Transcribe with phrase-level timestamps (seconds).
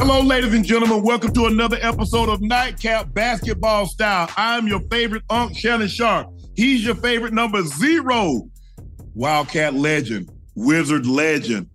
[0.00, 1.02] Hello, ladies and gentlemen.
[1.02, 4.30] Welcome to another episode of Nightcap Basketball Style.
[4.34, 6.26] I'm your favorite Unc Shannon Sharpe.
[6.56, 8.48] He's your favorite number zero.
[9.14, 11.68] Wildcat legend, Wizard legend,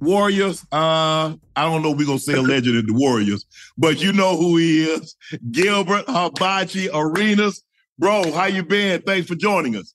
[0.00, 0.62] Warriors.
[0.70, 3.46] Uh, I don't know if we're gonna say a legend in the Warriors,
[3.78, 5.16] but you know who he is.
[5.50, 7.64] Gilbert Hibachi Arenas.
[7.98, 9.00] Bro, how you been?
[9.00, 9.94] Thanks for joining us.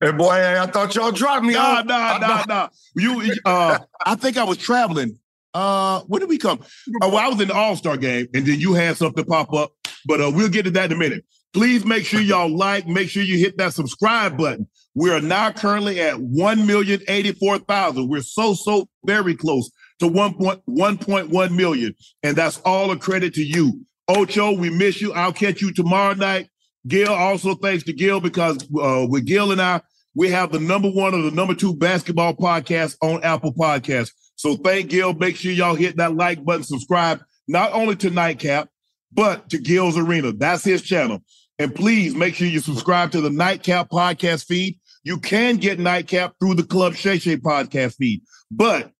[0.00, 1.54] Hey boy, I thought y'all dropped me.
[1.54, 2.68] Nah, nah, nah, nah.
[2.94, 5.18] You uh I think I was traveling
[5.54, 6.60] uh, when did we come?
[6.60, 9.52] Uh, well, I was in the All Star game, and then you had something pop
[9.54, 9.72] up,
[10.04, 11.24] but uh, we'll get to that in a minute.
[11.52, 14.68] Please make sure y'all like, make sure you hit that subscribe button.
[14.96, 18.08] We are now currently at 1,084,000.
[18.08, 19.70] We're so, so very close
[20.00, 21.94] to 1.1 million.
[22.22, 23.86] And that's all a credit to you.
[24.08, 25.12] Ocho, we miss you.
[25.12, 26.48] I'll catch you tomorrow night.
[26.86, 29.80] Gil, also thanks to Gil because uh, with Gil and I,
[30.14, 34.10] we have the number one or the number two basketball podcast on Apple Podcasts.
[34.44, 35.14] So thank Gil.
[35.14, 38.68] Make sure y'all hit that like button, subscribe, not only to Nightcap,
[39.10, 40.32] but to Gil's Arena.
[40.32, 41.20] That's his channel.
[41.58, 44.78] And please make sure you subscribe to the Nightcap podcast feed.
[45.02, 48.92] You can get Nightcap through the Club Shay Shay podcast feed, but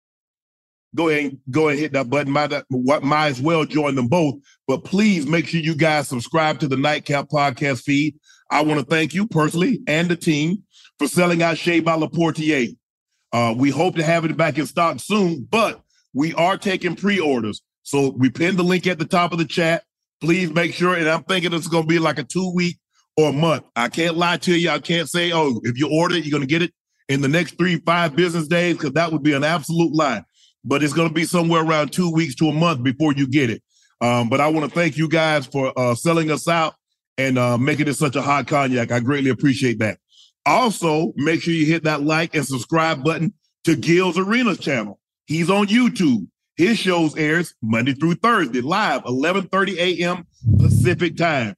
[0.94, 2.33] go ahead and go and hit that button.
[2.33, 2.50] Might,
[3.03, 4.37] might as well join them both.
[4.66, 8.16] But please make sure you guys subscribe to the Nightcap podcast feed.
[8.50, 10.62] I want to thank you personally and the team
[10.99, 12.75] for selling out Shea by Laportier.
[13.34, 17.62] Uh, we hope to have it back in stock soon, but we are taking pre-orders.
[17.83, 19.83] So we pinned the link at the top of the chat.
[20.21, 22.78] Please make sure, and I'm thinking it's going to be like a two week
[23.17, 23.65] or a month.
[23.75, 24.71] I can't lie to you.
[24.71, 26.72] I can't say, oh, if you order it, you're going to get it
[27.09, 30.22] in the next three, five business days, because that would be an absolute lie.
[30.65, 33.51] But it's going to be somewhere around two weeks to a month before you get
[33.51, 33.62] it.
[34.01, 36.75] Um, but I want to thank you guys for uh, selling us out
[37.19, 38.93] and uh, making it such a hot cognac.
[38.93, 39.99] I greatly appreciate that.
[40.47, 43.32] Also, make sure you hit that like and subscribe button
[43.65, 45.00] to Gil's Arenas channel.
[45.27, 46.28] He's on YouTube.
[46.56, 50.27] His shows airs Monday through Thursday live, 11:30 a.m.
[50.59, 51.54] Pacific time.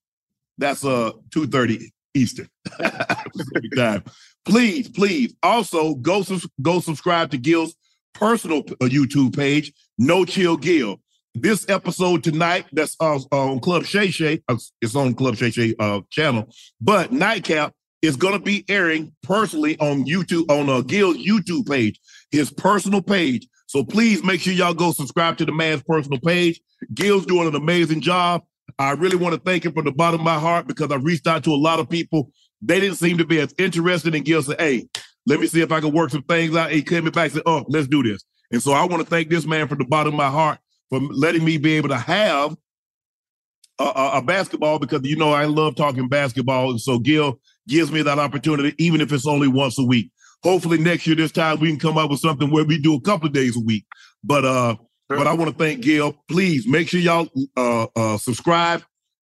[0.57, 2.49] That's uh 2:30 Eastern
[3.77, 4.05] time.
[4.47, 6.25] Please, please also go
[6.63, 7.75] go subscribe to Gil's
[8.15, 11.01] personal uh, YouTube page, No Chill Gil.
[11.35, 14.43] This episode tonight, that's uh, on Club Shay Shay.
[14.49, 16.49] Uh, it's on Club Shay Shay uh, channel,
[16.81, 17.75] but Nightcap
[18.07, 22.01] is going to be airing personally on YouTube, on uh, a Gil's YouTube page,
[22.31, 23.47] his personal page.
[23.67, 26.61] So please make sure y'all go subscribe to the man's personal page.
[26.95, 28.43] Gil's doing an amazing job.
[28.79, 31.27] I really want to thank him from the bottom of my heart because I reached
[31.27, 32.31] out to a lot of people.
[32.63, 34.43] They didn't seem to be as interested in Gil.
[34.43, 34.89] Said, hey,
[35.27, 36.71] let me see if I can work some things out.
[36.71, 38.25] He came back and said, oh, let's do this.
[38.53, 40.59] And so I want to thank this man from the bottom of my heart
[40.89, 42.57] for letting me be able to have
[43.79, 46.71] a, a, a basketball because, you know, I love talking basketball.
[46.71, 50.11] And so, Gil, gives me that opportunity, even if it's only once a week.
[50.43, 53.01] Hopefully next year, this time we can come up with something where we do a
[53.01, 53.85] couple of days a week.
[54.23, 54.77] But uh,
[55.09, 56.17] but I want to thank Gil.
[56.29, 58.83] Please make sure y'all uh, uh, subscribe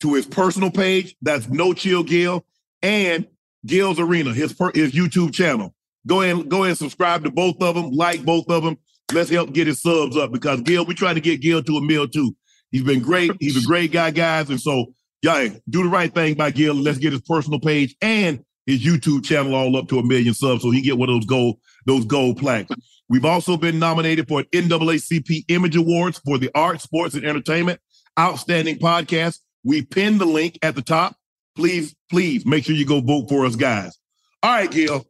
[0.01, 1.15] to his personal page.
[1.21, 2.45] That's No Chill Gil
[2.81, 3.27] and
[3.65, 5.73] Gil's Arena, his per, his YouTube channel.
[6.07, 7.91] Go ahead, go ahead and subscribe to both of them.
[7.91, 8.77] Like both of them.
[9.13, 11.81] Let's help get his subs up because Gil, we trying to get Gil to a
[11.81, 12.35] meal too.
[12.71, 13.31] He's been great.
[13.39, 14.49] He's a great guy, guys.
[14.49, 14.94] And so,
[15.25, 16.75] y'all do the right thing by Gil.
[16.75, 20.61] Let's get his personal page and his YouTube channel all up to a million subs
[20.61, 22.69] so he get one of those gold those gold plaques.
[23.09, 27.79] We've also been nominated for an NAACP Image Awards for the Art, Sports, and Entertainment
[28.19, 29.39] Outstanding Podcast.
[29.63, 31.15] We pinned the link at the top.
[31.55, 33.97] Please, please make sure you go vote for us, guys.
[34.41, 35.05] All right, Gil.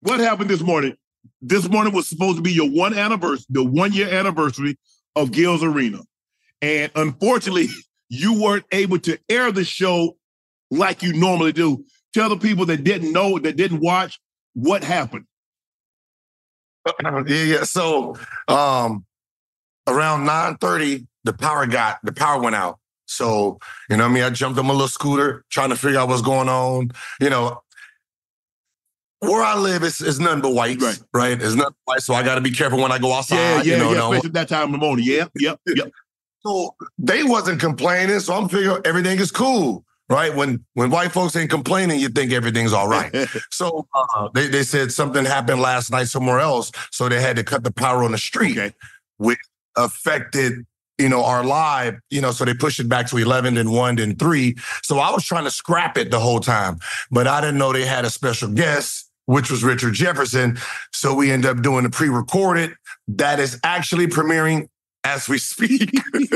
[0.00, 0.94] What happened this morning?
[1.42, 4.78] This morning was supposed to be your one anniversary, the one year anniversary
[5.14, 6.00] of Gil's Arena.
[6.62, 7.68] And unfortunately,
[8.08, 10.16] you weren't able to air the show
[10.70, 11.84] like you normally do.
[12.14, 14.20] Tell the people that didn't know, that didn't watch,
[14.54, 15.26] what happened.
[17.02, 17.64] yeah, yeah.
[17.64, 18.16] So
[18.48, 19.04] um
[19.86, 22.78] around 9 30, the power got the power went out.
[23.06, 23.58] So,
[23.88, 24.24] you know I mean?
[24.24, 26.90] I jumped on my little scooter trying to figure out what's going on.
[27.20, 27.62] You know,
[29.20, 30.98] where I live is, is nothing but whites, right?
[31.14, 31.42] right?
[31.42, 33.36] It's nothing white, so I got to be careful when I go outside.
[33.36, 34.08] Yeah, yeah, you know, yeah.
[34.08, 35.04] Especially that time in the morning.
[35.06, 35.90] Yeah, yep, yep.
[36.46, 40.34] So they wasn't complaining, so I'm figuring everything is cool, right?
[40.34, 43.12] When when white folks ain't complaining, you think everything's all right.
[43.50, 47.44] so uh, they they said something happened last night somewhere else, so they had to
[47.44, 48.74] cut the power on the street, okay.
[49.16, 49.40] which
[49.76, 50.64] affected
[50.98, 53.98] you know, our live, you know, so they pushed it back to 11 and 1
[53.98, 54.56] and 3.
[54.82, 56.78] So I was trying to scrap it the whole time,
[57.10, 60.56] but I didn't know they had a special guest, which was Richard Jefferson.
[60.92, 62.72] So we end up doing the pre recorded
[63.08, 64.70] that is actually premiering
[65.06, 65.90] as we speak.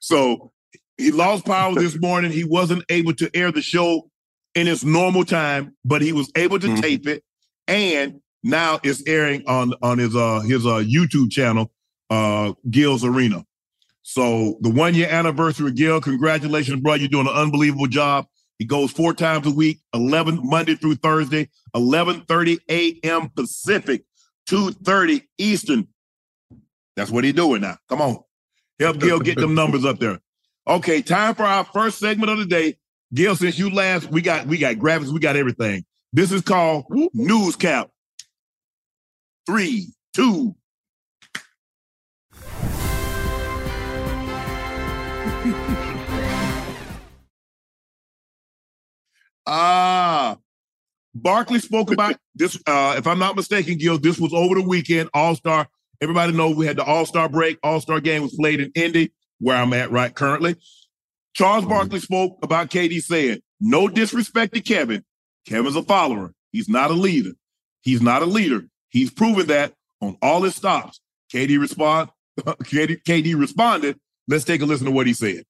[0.00, 0.50] so
[0.96, 2.32] he lost power this morning.
[2.32, 4.10] He wasn't able to air the show
[4.54, 6.80] in its normal time, but he was able to mm-hmm.
[6.80, 7.22] tape it.
[7.68, 11.70] And now it's airing on on his uh his uh YouTube channel
[12.08, 13.44] uh, Gil's Arena.
[14.02, 16.94] So the one year anniversary, Gil, congratulations, bro.
[16.94, 18.26] You're doing an unbelievable job.
[18.58, 23.28] He goes four times a week, 11 Monday through Thursday, 11:30 a.m.
[23.30, 24.04] Pacific,
[24.48, 25.86] 2:30 Eastern.
[26.96, 27.76] That's what he's doing now.
[27.88, 28.18] Come on,
[28.78, 30.20] help Gil get them numbers up there.
[30.66, 32.76] Okay, time for our first segment of the day.
[33.12, 35.84] Gil, since you last, we got we got graphics, we got everything.
[36.12, 36.84] This is called
[37.14, 37.90] News Cap.
[39.46, 40.54] Three, two,
[49.46, 50.36] Ah,
[51.14, 52.56] Barkley spoke about this.
[52.66, 55.08] Uh, if I'm not mistaken, Gil, this was over the weekend.
[55.12, 55.66] All Star.
[56.00, 57.58] Everybody knows we had the All Star break.
[57.62, 60.56] All Star game was played in Indy, where I'm at right currently.
[61.34, 61.72] Charles mm-hmm.
[61.72, 65.04] Barkley spoke about KD saying, "No disrespect to Kevin.
[65.46, 66.32] Kevin's a follower.
[66.52, 67.32] He's not a leader.
[67.82, 68.64] He's not a leader.
[68.88, 71.00] He's proven that on all his stops."
[71.32, 72.10] KD respond.
[72.40, 73.98] KD, KD responded.
[74.26, 75.44] Let's take a listen to what he said.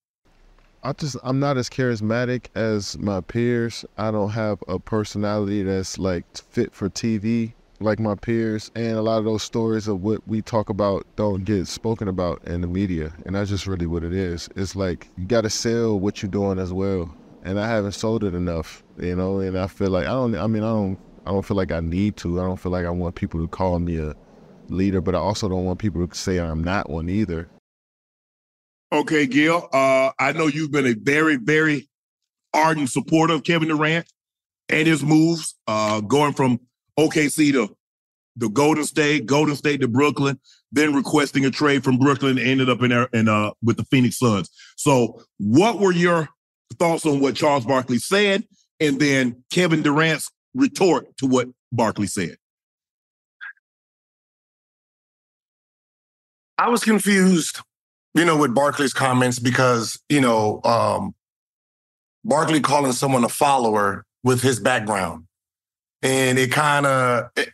[0.83, 3.85] I just I'm not as charismatic as my peers.
[3.99, 9.03] I don't have a personality that's like fit for TV like my peers, and a
[9.03, 12.67] lot of those stories of what we talk about don't get spoken about in the
[12.67, 14.49] media, and that's just really what it is.
[14.55, 17.13] It's like you got to sell what you're doing as well,
[17.43, 19.41] and I haven't sold it enough, you know.
[19.41, 20.35] And I feel like I don't.
[20.37, 20.99] I mean, I don't.
[21.27, 22.41] I don't feel like I need to.
[22.41, 24.15] I don't feel like I want people to call me a
[24.69, 27.49] leader, but I also don't want people to say I'm not one either.
[28.93, 29.69] Okay, Gil.
[29.73, 31.89] Uh, I know you've been a very, very
[32.53, 34.07] ardent supporter of Kevin Durant
[34.69, 36.61] and his moves, uh, going from
[36.99, 37.77] OKC to
[38.37, 40.39] the Golden State, Golden State to Brooklyn,
[40.73, 44.19] then requesting a trade from Brooklyn, ended up in there in uh with the Phoenix
[44.19, 44.51] Suns.
[44.77, 46.29] So, what were your
[46.79, 48.45] thoughts on what Charles Barkley said,
[48.79, 52.37] and then Kevin Durant's retort to what Barkley said?
[56.57, 57.61] I was confused
[58.15, 61.15] you know, with Barkley's comments because, you know, um,
[62.25, 65.27] Barkley calling someone a follower with his background.
[66.03, 67.51] And it kind of, it,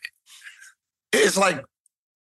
[1.12, 1.65] it's like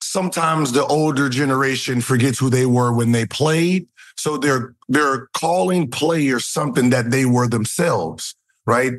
[0.02, 3.88] sometimes the older generation forgets who they were when they played.
[4.16, 8.34] So they're they're calling players something that they were themselves,
[8.66, 8.94] right?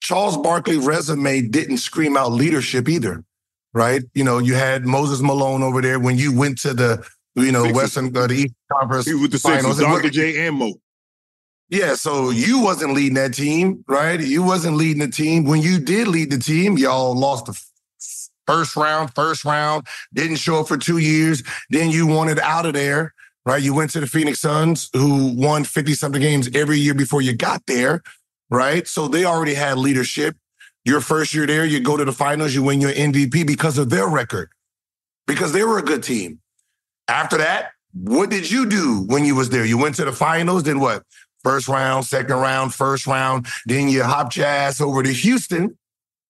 [0.00, 3.24] Charles Barkley resume didn't scream out leadership either,
[3.72, 4.02] right?
[4.14, 7.64] You know, you had Moses Malone over there when you went to the you know,
[7.64, 7.76] Sixers.
[7.76, 9.06] Western uh, the East Conference.
[9.06, 9.78] He was the finals.
[9.78, 10.10] Dr.
[10.10, 10.74] J and Mo.
[11.70, 14.20] Yeah, so you wasn't leading that team, right?
[14.20, 15.44] You wasn't leading the team.
[15.44, 17.60] When you did lead the team, y'all lost the
[18.46, 21.42] first round, first round, didn't show up for two years.
[21.70, 23.14] Then you wanted out of there,
[23.46, 23.62] right?
[23.62, 27.34] You went to the Phoenix Suns, who won 50 something games every year before you
[27.34, 28.02] got there.
[28.50, 28.86] right?
[28.88, 30.36] So they already had leadership.
[30.84, 33.90] Your first year there, you go to the finals, you win your MVP because of
[33.90, 34.50] their record,
[35.26, 36.40] because they were a good team.
[37.08, 39.64] After that, what did you do when you was there?
[39.64, 41.02] You went to the finals, then what?
[41.48, 43.46] First round, second round, first round.
[43.64, 45.78] Then you hopped your ass over to Houston,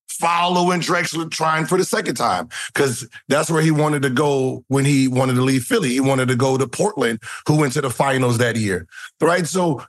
[0.06, 4.84] following Drexler trying for the second time because that's where he wanted to go when
[4.84, 5.88] he wanted to leave Philly.
[5.88, 8.86] He wanted to go to Portland, who went to the finals that year,
[9.20, 9.44] right?
[9.44, 9.84] So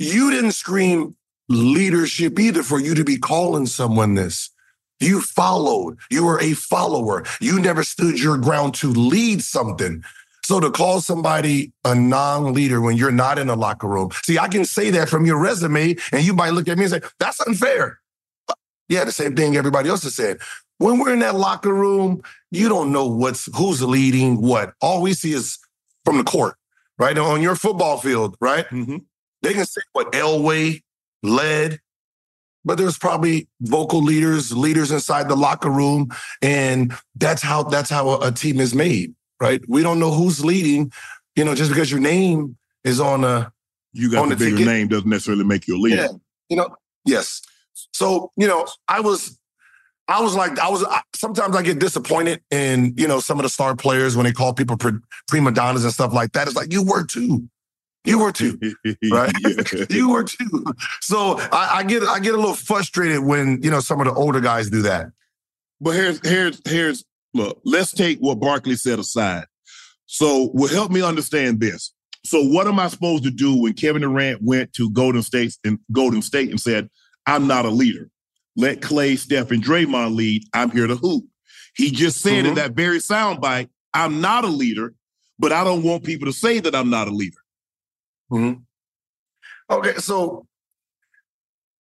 [0.00, 1.14] you didn't scream
[1.48, 4.50] leadership either for you to be calling someone this.
[4.98, 5.98] You followed.
[6.10, 7.22] You were a follower.
[7.40, 10.02] You never stood your ground to lead something.
[10.46, 14.46] So to call somebody a non-leader when you're not in the locker room, see, I
[14.46, 17.40] can say that from your resume, and you might look at me and say, that's
[17.40, 17.98] unfair.
[18.88, 20.38] Yeah, the same thing everybody else has said.
[20.78, 22.22] When we're in that locker room,
[22.52, 24.74] you don't know what's who's leading what.
[24.80, 25.58] All we see is
[26.04, 26.54] from the court,
[26.96, 27.18] right?
[27.18, 28.66] On your football field, right?
[28.68, 29.04] Mhm.
[29.42, 30.82] They can say what Elway
[31.24, 31.80] led,
[32.64, 36.10] but there's probably vocal leaders, leaders inside the locker room,
[36.40, 39.60] and that's how that's how a, a team is made, right?
[39.68, 40.92] We don't know who's leading,
[41.34, 43.52] you know, just because your name is on a
[43.92, 44.72] You got On the the bigger ticket?
[44.72, 46.02] name doesn't necessarily make you a leader.
[46.02, 46.08] Yeah,
[46.48, 46.74] you know,
[47.04, 47.42] yes.
[47.92, 49.38] So, you know, I was,
[50.08, 53.42] I was like, I was, I, sometimes I get disappointed in, you know, some of
[53.42, 56.46] the star players when they call people pre- prima donnas and stuff like that.
[56.46, 57.48] It's like, you were too.
[58.04, 58.58] You were too.
[59.10, 59.32] Right.
[59.90, 60.64] You were too.
[61.00, 64.12] So I, I get, I get a little frustrated when, you know, some of the
[64.14, 65.06] older guys do that.
[65.80, 67.04] But here's here's here's
[67.36, 67.60] look.
[67.64, 69.46] Let's take what Barkley said aside.
[70.06, 71.92] So, will help me understand this.
[72.24, 75.78] So, what am I supposed to do when Kevin Durant went to Golden State and
[75.92, 76.88] Golden State and said,
[77.26, 78.10] "I'm not a leader.
[78.56, 80.44] Let Clay, Steph, and Draymond lead.
[80.52, 81.24] I'm here to hoop."
[81.74, 82.56] He just said in Mhm.
[82.56, 84.94] that very soundbite, "I'm not a leader,
[85.38, 87.38] but I don't want people to say that I'm not a leader."
[89.70, 90.46] Okay, so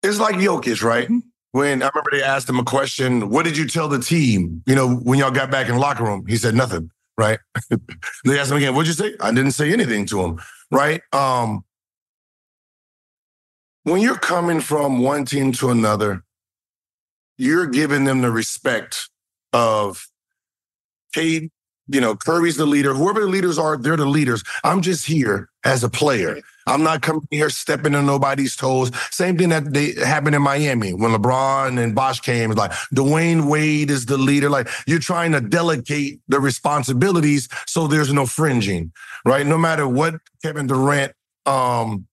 [0.03, 1.09] it's like Jokic, right?
[1.53, 4.63] When I remember they asked him a question, what did you tell the team?
[4.67, 7.39] You know, when y'all got back in the locker room, he said nothing, right?
[8.25, 9.15] they asked him again, what'd you say?
[9.21, 10.41] I didn't say anything to him,
[10.71, 11.03] right?
[11.13, 11.65] Um,
[13.85, 16.25] when you're coming from one team to another,
[17.37, 19.11] you're giving them the respect
[19.53, 20.07] of,
[21.15, 21.51] hey,
[21.89, 22.95] you know, Curry's the leader.
[22.95, 24.43] Whoever the leaders are, they're the leaders.
[24.65, 26.41] I'm just here as a player.
[26.67, 28.91] I'm not coming here stepping on nobody's toes.
[29.11, 32.51] Same thing that they happened in Miami when LeBron and Bosh came.
[32.51, 34.49] It's like Dwyane Wade is the leader.
[34.51, 38.93] Like you're trying to delegate the responsibilities so there's no fringing,
[39.25, 39.47] right?
[39.47, 41.13] No matter what Kevin Durant,
[41.47, 42.07] um,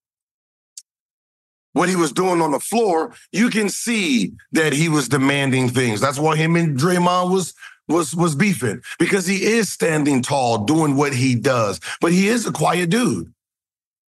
[1.73, 6.01] what he was doing on the floor, you can see that he was demanding things.
[6.01, 7.53] That's why him and Draymond was
[7.87, 11.79] was was beefing because he is standing tall, doing what he does.
[12.01, 13.33] But he is a quiet dude.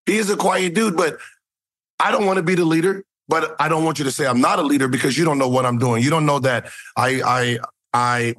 [0.06, 1.18] He is a quiet dude, but
[2.00, 3.04] I don't want to be the leader.
[3.28, 5.48] But I don't want you to say I'm not a leader because you don't know
[5.48, 6.02] what I'm doing.
[6.02, 7.58] You don't know that I I
[7.92, 8.34] I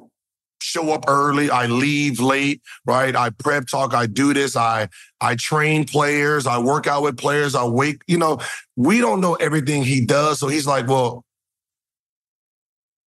[0.60, 3.14] show up early, I leave late, right?
[3.14, 4.88] I prep talk, I do this, I
[5.20, 8.38] I train players, I work out with players, I wake, you know,
[8.76, 10.38] we don't know everything he does.
[10.38, 11.24] So he's like, well,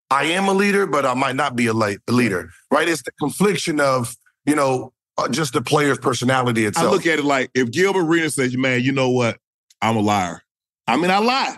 [0.10, 2.88] I am a leader, but I might not be a, leader, right?
[2.88, 4.15] It's the confliction of,
[4.46, 4.94] you know,
[5.32, 6.88] just the player's personality itself.
[6.88, 9.38] I look at it like if Gilbert Arenas says, "Man, you know what?
[9.82, 10.41] I'm a liar."
[10.88, 11.58] I mean, I lie,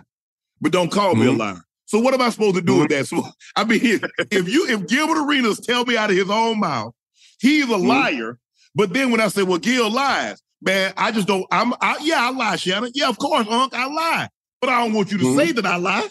[0.61, 1.37] but don't call me a Mhm.
[1.39, 1.61] liar.
[1.85, 3.07] So what am I supposed to do with that?
[3.07, 3.23] So
[3.55, 6.93] I mean, if, if you if Gilbert Arenas tell me out of his own mouth
[7.39, 7.87] he's a Mhm.
[7.87, 8.39] liar,
[8.75, 11.45] but then when I say, "Well, Gil lies," man, I just don't.
[11.51, 12.91] I'm I, yeah, I lie, Shannon.
[12.95, 14.29] Yeah, of course, Unc, I lie,
[14.61, 15.35] but I don't want you to Mhm.
[15.37, 16.07] say that I lie.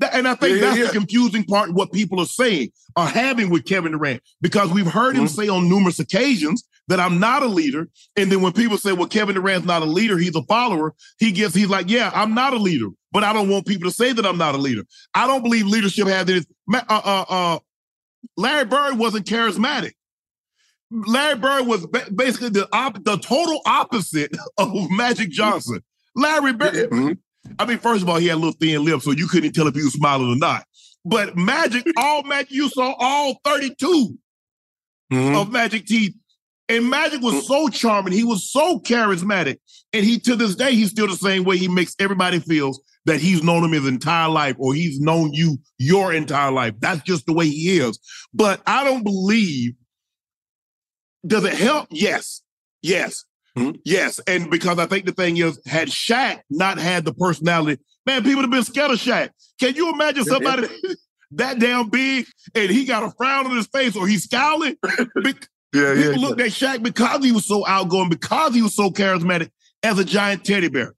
[0.00, 0.86] That- and I think Yeah, yeah, that's yeah.
[0.86, 1.72] the confusing part.
[1.72, 5.30] What people are saying are having with Kevin Durant because we've heard him Mhm.
[5.36, 7.88] say on numerous occasions that I'm not a leader.
[8.16, 11.32] And then when people say, well, Kevin Durant's not a leader, he's a follower, he
[11.32, 14.12] gets, he's like, yeah, I'm not a leader, but I don't want people to say
[14.12, 14.84] that I'm not a leader.
[15.14, 16.46] I don't believe leadership has this.
[16.72, 17.58] Uh, uh, uh,
[18.36, 19.92] Larry Bird wasn't charismatic.
[20.90, 25.80] Larry Bird was ba- basically the op- the total opposite of Magic Johnson.
[26.16, 27.18] Larry Bird, Mhm.
[27.58, 29.66] I mean, first of all, he had a little thin lips, so you couldn't tell
[29.66, 30.64] if he was smiling or not.
[31.04, 34.18] But Magic, all Magic, you saw all 32
[35.12, 35.40] Mhm.
[35.40, 36.14] of Magic teeth.
[36.70, 38.12] And Magic was so charming.
[38.12, 39.56] He was so charismatic.
[39.94, 41.56] And he, to this day, he's still the same way.
[41.56, 45.56] He makes everybody feels that he's known him his entire life or he's known you
[45.78, 46.74] your entire life.
[46.78, 47.98] That's just the way he is.
[48.34, 49.72] But I don't believe,
[51.26, 51.88] does it help?
[51.90, 52.42] Yes.
[52.82, 53.24] Yes.
[53.58, 53.80] Mhm.
[53.84, 54.20] Yes.
[54.26, 58.36] And because I think the thing is, had Shaq not had the personality, man, people
[58.36, 59.30] would have been scared of Shaq.
[59.60, 60.46] Can you imagine Yeah, yeah.
[60.50, 60.68] somebody
[61.32, 64.76] that damn big and he got a frown on his face or he's scowling?
[65.74, 66.12] Yeah, yeah.
[66.12, 69.50] People looked at Shaq because he was so outgoing, because he was so charismatic
[69.82, 70.94] as a giant teddy bear.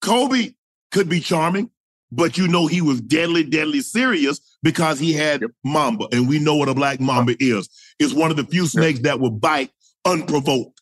[0.00, 0.52] Kobe,
[0.90, 1.70] could be charming,
[2.12, 5.50] but you know he was deadly, deadly serious because he had yep.
[5.64, 7.68] mamba, and we know what a black mamba is.
[7.98, 9.04] It's one of the few snakes yep.
[9.04, 9.70] that will bite
[10.04, 10.79] unprovoked.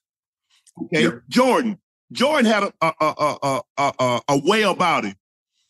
[0.85, 1.23] Okay, yep.
[1.29, 1.79] Jordan.
[2.11, 5.15] Jordan had a a, a a, a, a way about it,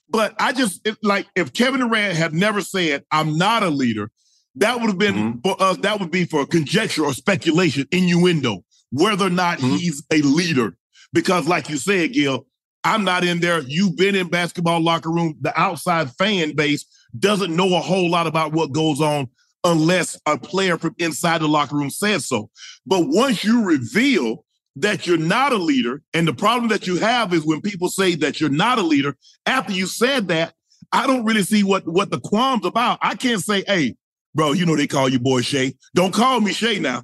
[0.08, 4.10] but I just it, like if Kevin Durant had never said, "I'm not a leader,"
[4.56, 5.38] that would have been mm-hmm.
[5.40, 5.78] for us.
[5.78, 9.76] That would be for conjecture or speculation, innuendo, whether or not mm-hmm.
[9.76, 10.76] he's a leader.
[11.12, 12.46] Because, like you said, Gil,
[12.84, 13.60] I'm not in there.
[13.60, 15.36] You've been in basketball locker room.
[15.40, 16.84] The outside fan base
[17.18, 19.28] doesn't know a whole lot about what goes on
[19.64, 22.50] unless a player from inside the locker room says so.
[22.86, 24.44] But once you reveal
[24.80, 28.14] that you're not a leader, and the problem that you have is when people say
[28.16, 29.16] that you're not a leader,
[29.46, 30.54] after you said that,
[30.92, 32.98] I don't really see what what the qualms about.
[33.02, 33.96] I can't say, hey,
[34.34, 35.74] bro, you know they call you boy Shea.
[35.94, 37.02] Don't call me Shea now.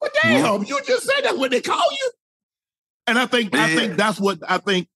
[0.00, 0.64] But damn, mm-hmm.
[0.64, 2.10] you just said that's what they call you.
[3.06, 4.88] And I think I think that's what I think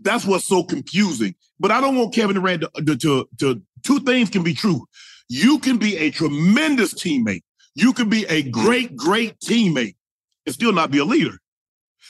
[0.00, 1.34] that's what's so confusing.
[1.58, 4.86] But I don't want Kevin Durant to, to, to, to two things can be true.
[5.28, 7.42] You can be a tremendous teammate.
[7.74, 9.94] You can be a great, great teammate
[10.46, 11.38] and still not be a leader.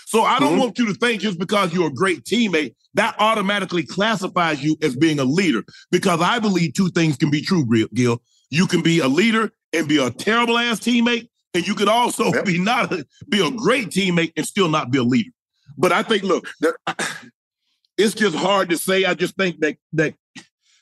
[0.06, 0.60] So I don't mm-hmm.
[0.60, 4.96] want you to think just because you're a great teammate, that automatically classifies you as
[4.96, 5.64] being a leader.
[5.90, 8.22] Because I believe two things can be true, Gil.
[8.50, 12.32] You can be a leader and be a terrible ass teammate, and you could also
[12.32, 12.44] yep.
[12.44, 15.30] be not a, be a great teammate and still not be a leader.
[15.78, 16.46] But I think, look,
[17.96, 19.04] it's just hard to say.
[19.04, 20.14] I just think that that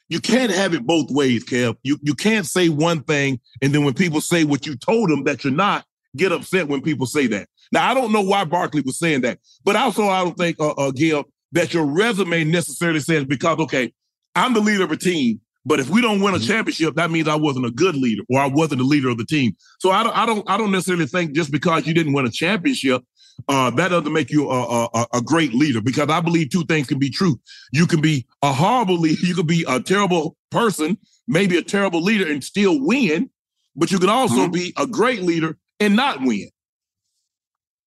[0.08, 1.76] you can't have it both ways, Kev.
[1.82, 5.24] You you can't say one thing and then when people say what you told them
[5.24, 5.84] that you're not,
[6.16, 7.48] get upset when people say that.
[7.72, 10.70] Now I don't know why Barkley was saying that, but also I don't think, uh,
[10.70, 13.92] uh Gil, that your resume necessarily says because okay,
[14.34, 16.46] I'm the leader of a team, but if we don't win a mm-hmm.
[16.46, 19.26] championship, that means I wasn't a good leader or I wasn't the leader of the
[19.26, 19.56] team.
[19.78, 22.30] So I don't, I don't, I don't necessarily think just because you didn't win a
[22.30, 23.02] championship,
[23.48, 25.80] uh, that doesn't make you a, a, a, great leader.
[25.80, 27.40] Because I believe two things can be true.
[27.72, 30.98] You can be a horrible leader, you can be a terrible person,
[31.28, 33.30] maybe a terrible leader, and still win.
[33.76, 34.52] But you can also mm-hmm.
[34.52, 36.50] be a great leader and not win.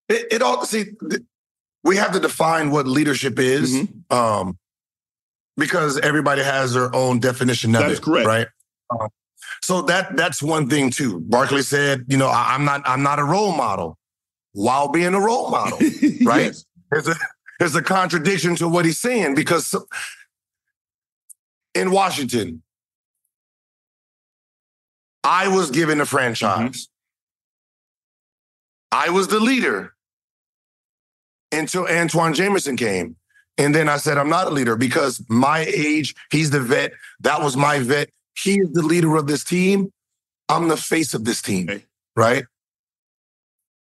[0.10, 0.86] It, it all see.
[1.84, 3.73] We have to define what leadership is.
[3.73, 4.15] Mm-hmm.
[4.15, 4.58] Um,
[5.58, 8.03] because everybody has their own definition of That's it.
[8.03, 8.27] correct.
[8.27, 8.47] Right.
[8.89, 9.08] Uh,
[9.62, 11.19] so that that's one thing too.
[11.21, 13.97] Barkley said, you know, I, am not I'm not a role model
[14.53, 15.77] while being a role model,
[16.23, 16.45] right?
[16.45, 16.65] yes.
[16.91, 17.15] There's a
[17.60, 19.75] there's a contradiction to what he's saying because
[21.73, 22.62] in Washington,
[25.23, 26.89] I was given a franchise.
[28.93, 29.95] I was the leader
[31.51, 33.15] until Antawn Jamison came.
[33.58, 36.93] And then I said, I'm not a leader because my age, he's the vet.
[37.21, 38.10] That was my vet.
[38.38, 39.91] He is the leader of this team.
[40.47, 41.86] I'm the face of this team, okay.
[42.15, 42.45] right?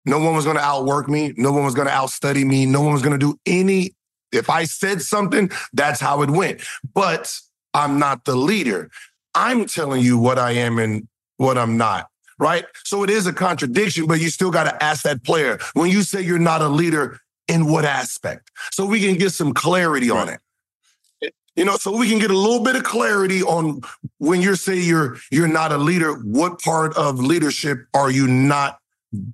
[0.05, 1.33] No one was going to outwork me.
[1.35, 2.65] No one was going to outstudy me.
[2.65, 3.93] No one was going to do any.
[4.31, 6.61] If I said something, that's how it went.
[6.93, 7.37] But
[7.73, 8.89] I'm not the leader.
[9.35, 12.07] I'm telling you what I am and what I'm not,
[12.41, 12.65] right?
[12.83, 15.59] So it is a contradiction, but you still got to ask that player.
[15.73, 18.49] When you say you're not a leader, in what aspect?
[18.71, 20.21] So we can get some clarity right.
[20.21, 21.33] on it.
[21.55, 23.81] You know, so we can get a little bit of clarity on
[24.19, 28.79] when you're saying you're you're not a leader, what part of leadership are you not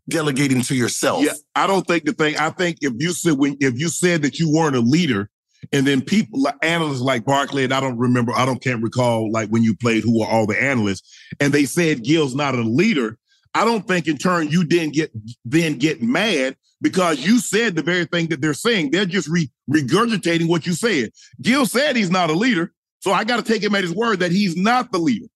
[0.10, 1.24] delegating to yourself?
[1.24, 2.36] Yeah, I don't think the thing.
[2.38, 5.30] I think if you said when if you said that you weren't a leader,
[5.72, 9.50] and then people analysts like Barkley, and I don't remember, I don't can't recall like
[9.50, 11.04] when you played who were all the analysts,
[11.40, 13.18] and they said Gil's not a leader.
[13.54, 15.12] I don't think in turn you didn't get
[15.44, 18.92] then get mad because you said the very thing that they're saying.
[18.92, 21.12] They're just re- regurgitating what you said.
[21.42, 24.20] Gil said he's not a leader, so I got to take him at his word
[24.20, 25.28] that he's not the leader.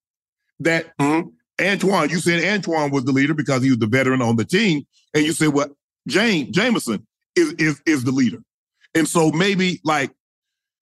[0.60, 1.30] That mm-hmm.
[1.60, 4.86] Antawn, you said Antawn was the leader because he was the veteran on the team,
[5.14, 5.76] and you said well,
[6.08, 8.38] James Jamison is is is the leader,
[8.96, 10.12] and so maybe like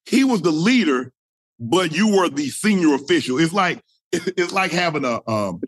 [0.10, 1.12] he was the leader,
[1.60, 3.40] but you were the senior official.
[3.40, 5.62] It's like it's like having a um,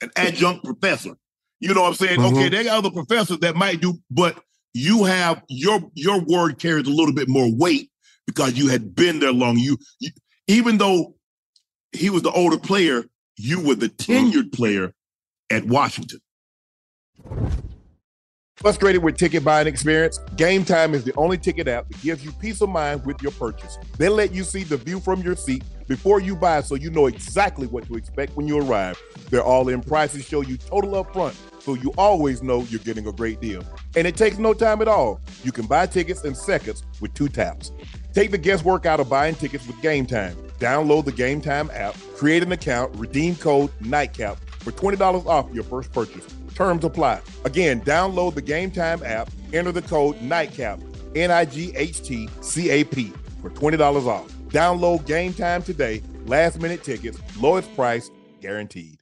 [0.00, 1.16] an adjunct professor
[1.60, 2.18] you know what I'm saying?
[2.18, 2.36] Mm-hmm.
[2.36, 6.86] Okay, they got other professors that might do, but you have your your word carries
[6.86, 7.90] a little bit more weight
[8.26, 9.58] because you had been there long.
[9.58, 10.10] You, you
[10.48, 11.14] even though
[11.92, 13.04] he was the older player,
[13.36, 14.12] you were the mm-hmm.
[14.12, 14.94] tenured player
[15.50, 16.20] at Washington.
[18.60, 20.18] Frustrated with ticket buying experience?
[20.36, 23.32] Game Time is the only ticket app that gives you peace of mind with your
[23.32, 23.78] purchase.
[23.96, 27.06] They let you see the view from your seat before you buy so you know
[27.06, 29.00] exactly what to expect when you arrive.
[29.30, 33.40] Their all-in prices show you total upfront so you always know you're getting a great
[33.40, 33.64] deal.
[33.96, 35.22] And it takes no time at all.
[35.42, 37.72] You can buy tickets in seconds with two taps.
[38.12, 40.36] Take the guesswork out of buying tickets with Game Time.
[40.58, 45.64] Download the Game Time app, create an account, redeem code NIGHTCAP for $20 off your
[45.64, 46.26] first purchase.
[46.54, 47.20] Terms apply.
[47.44, 52.28] Again, download the Game Time app, enter the code NIGHTCAP, N I G H T
[52.40, 53.12] C A P.
[53.42, 54.30] for $20 off.
[54.48, 56.02] Download Game Time today.
[56.26, 58.10] Last minute tickets, lowest price
[58.40, 58.98] guaranteed.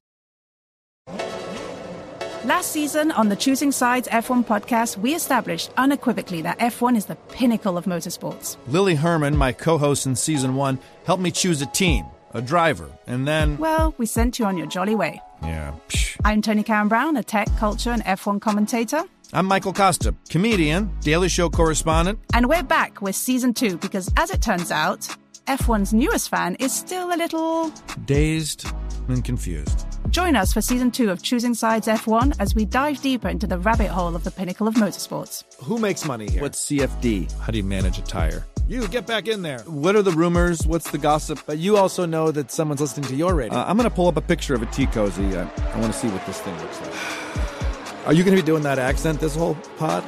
[2.44, 7.16] Last season on the Choosing Sides F1 podcast, we established unequivocally that F1 is the
[7.16, 8.56] pinnacle of motorsports.
[8.68, 12.90] Lily Herman, my co host in season one, helped me choose a team, a driver,
[13.06, 13.56] and then.
[13.58, 15.20] Well, we sent you on your jolly way.
[15.42, 15.74] Yeah.
[15.88, 16.16] Psh.
[16.24, 19.02] I'm Tony Karen Brown, a tech, culture, and F1 commentator.
[19.32, 22.18] I'm Michael Kosta, comedian, Daily Show correspondent.
[22.32, 25.00] And we're back with season two because, as it turns out,
[25.46, 27.70] F1's newest fan is still a little
[28.06, 28.66] dazed
[29.08, 29.86] and confused.
[30.10, 33.58] Join us for season two of Choosing Sides F1 as we dive deeper into the
[33.58, 35.44] rabbit hole of the pinnacle of motorsports.
[35.62, 36.40] Who makes money here?
[36.40, 37.30] What's CFD?
[37.40, 38.46] How do you manage a tire?
[38.68, 39.60] You get back in there.
[39.60, 40.66] What are the rumors?
[40.66, 41.40] What's the gossip?
[41.46, 43.58] But you also know that someone's listening to your radio.
[43.58, 45.34] Uh, I'm going to pull up a picture of a tea cozy.
[45.34, 48.06] Uh, I want to see what this thing looks like.
[48.06, 50.04] Are you going to be doing that accent this whole pod?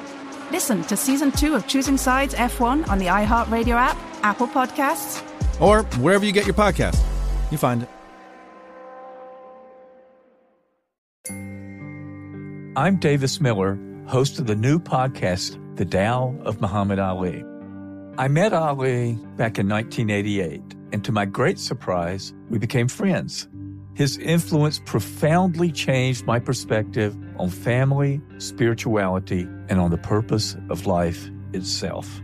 [0.53, 5.23] Listen to season two of Choosing Sides F1 on the iHeartRadio app, Apple Podcasts,
[5.59, 7.01] or wherever you get your podcast.
[7.51, 7.89] You find it.
[12.77, 17.43] I'm Davis Miller, host of the new podcast, The Tao of Muhammad Ali.
[18.21, 20.61] I met Ali back in 1988,
[20.93, 23.49] and to my great surprise, we became friends.
[23.95, 31.31] His influence profoundly changed my perspective on family, spirituality, and on the purpose of life
[31.55, 32.21] itself.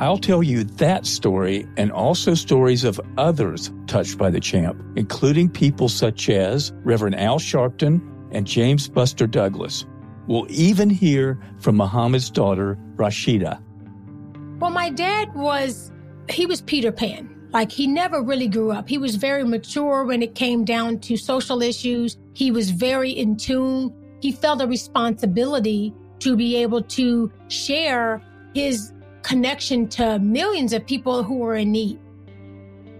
[0.00, 5.50] I'll tell you that story and also stories of others touched by the champ, including
[5.50, 8.00] people such as Reverend Al Sharpton
[8.32, 9.86] and James Buster Douglas.
[10.26, 13.62] We'll even hear from Muhammad's daughter, Rasheda.
[14.58, 15.92] Well, my dad was,
[16.28, 17.34] he was Peter Pan.
[17.52, 18.88] Like he never really grew up.
[18.88, 22.18] He was very mature when it came down to social issues.
[22.34, 23.94] He was very in tune.
[24.20, 28.20] He felt a responsibility to be able to share
[28.54, 28.92] his
[29.22, 31.98] connection to millions of people who were in need.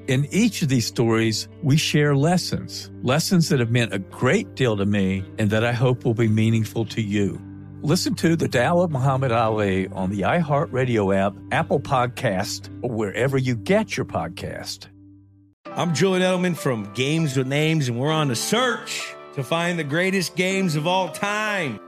[0.07, 4.77] In each of these stories, we share lessons, lessons that have meant a great deal
[4.77, 7.39] to me and that I hope will be meaningful to you.
[7.83, 13.39] Listen to The Tao of Muhammad Ali on the iHeartRadio app, Apple Podcast, or wherever
[13.39, 14.89] you get your podcast.
[15.67, 19.85] I'm Julian Edelman from Games with Names, and we're on a search to find the
[19.85, 21.79] greatest games of all time.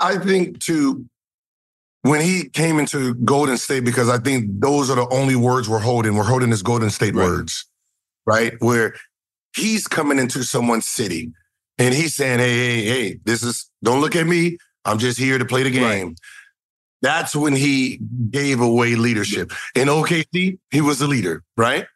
[0.00, 1.06] I think too,
[2.02, 5.78] when he came into Golden State, because I think those are the only words we're
[5.78, 6.14] holding.
[6.16, 7.24] We're holding his Golden State Right.
[7.24, 7.66] words,
[8.26, 8.54] right?
[8.60, 8.94] Where
[9.54, 11.32] he's coming into someone's city
[11.78, 14.56] and he's saying, hey, hey, hey, this is, don't look at me.
[14.84, 16.14] I'm just here to play the game.
[17.02, 17.98] That's when he
[18.30, 19.52] gave away leadership.
[19.74, 21.86] In OKC, he was the leader, right?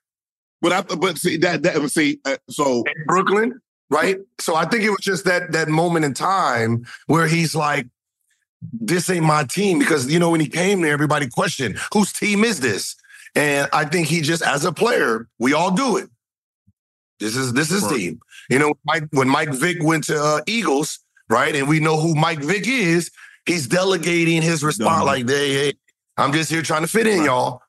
[0.62, 4.16] But I but see that that see uh, so In Brooklyn, right?
[4.40, 7.86] So I think it was just that that moment in time where he's like,
[8.72, 9.78] this ain't my team.
[9.78, 12.96] Because you know, when he came there, everybody questioned, whose team is this?
[13.34, 16.08] And I think he just as a player, we all do it.
[17.20, 17.96] This is this is Right.
[17.96, 18.20] team.
[18.50, 20.98] You know, Mike when Mike Vick went to uh, Eagles,
[21.28, 21.54] right?
[21.54, 23.10] And we know who Mike Vick is,
[23.46, 25.72] he's delegating his response like, hey, hey,
[26.16, 27.26] I'm just here trying to fit in, Right.
[27.26, 27.62] y'all.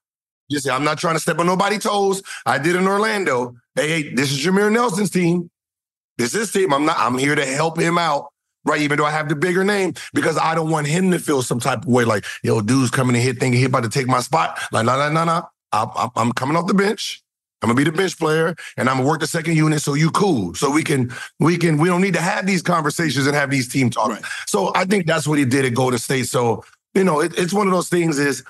[0.51, 2.21] Just I'm not trying to step on nobody's toes.
[2.45, 3.55] I did in Orlando.
[3.75, 5.49] Hey, hey, this is Jameer Nelson's team.
[6.17, 6.73] This is his team.
[6.73, 8.27] I'm not, I'm here to help him out.
[8.65, 11.43] Right, even though I have the bigger name, because I don't want him to feel
[11.43, 14.07] some type of way like, yo, dude's coming in here thinking he about to take
[14.07, 14.59] my spot.
[14.71, 15.47] Like, no, no, no, no.
[15.71, 17.21] I'm, I'm- I'm coming off the bench.
[17.61, 19.81] I'm gonna be the bench player, and I'm gonna work the second unit.
[19.81, 20.53] So you cool.
[20.55, 23.67] So we can, we can, we don't need to have these conversations and have these
[23.67, 24.09] team talks.
[24.09, 24.23] Right.
[24.45, 26.27] So I think that's what he did at Golden State.
[26.27, 28.19] So you know, it, it's one of those things.
[28.19, 28.43] Is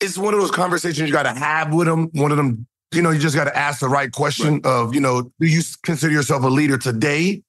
[0.00, 2.08] it's one of those conversations you got to have with him.
[2.12, 5.00] One of them, you know, you just got to ask the right question of, you
[5.00, 7.42] know, do you consider yourself a leader today?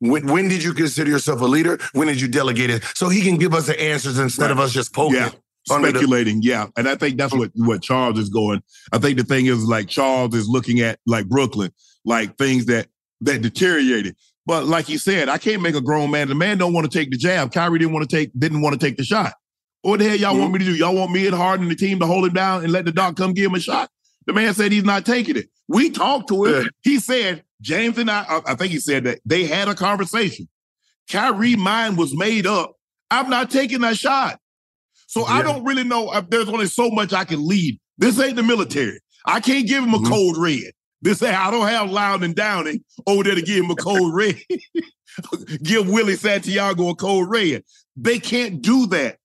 [0.00, 1.78] When, when did you consider yourself a leader?
[1.92, 2.84] When did you delegate it?
[2.94, 5.18] So he can give us the answers instead of us just poking.
[5.18, 5.30] yeah.
[5.66, 6.40] speculating.
[6.42, 8.62] Yeah, and I think that's what what Charles is going.
[8.92, 11.72] I think the thing is like Charles is looking at like Brooklyn,
[12.04, 12.86] like things that
[13.22, 14.16] that deteriorated.
[14.46, 16.28] But like he said, I can't make a grown man.
[16.28, 17.52] The man don't want to take the jab.
[17.52, 19.34] Kyrie didn't want to take didn't want to take the shot.
[19.82, 20.40] What the hell y'all mm-hmm.
[20.40, 20.74] want me to do?
[20.74, 23.16] Y'all want me and Harden the team to hold him down and let the doc
[23.16, 23.90] come give him a shot?
[24.26, 25.48] The man said he's not taking it.
[25.68, 26.62] We talked to him.
[26.62, 26.68] Yeah.
[26.82, 28.40] He said James and I.
[28.46, 30.48] I think he said that they had a conversation.
[31.10, 32.74] Kyrie mind was made up.
[33.10, 34.38] I'm not taking that shot.
[35.06, 35.34] So yeah.
[35.34, 36.12] I don't really know.
[36.28, 37.80] There's only so much I can lead.
[37.96, 39.00] This ain't the military.
[39.24, 40.12] I can't give him a mm-hmm.
[40.12, 40.72] code red.
[41.00, 44.14] This ain't, I don't have Dawson and Downey over there to give him a cold
[44.14, 44.36] red.
[45.62, 47.62] give Willie Santiago a cold red.
[47.96, 49.18] They can't do that.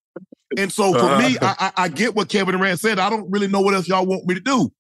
[0.58, 3.00] And so for uh, me, I, I, get what Kevin Durant said.
[3.00, 4.72] I don't really know what else y'all want me to do.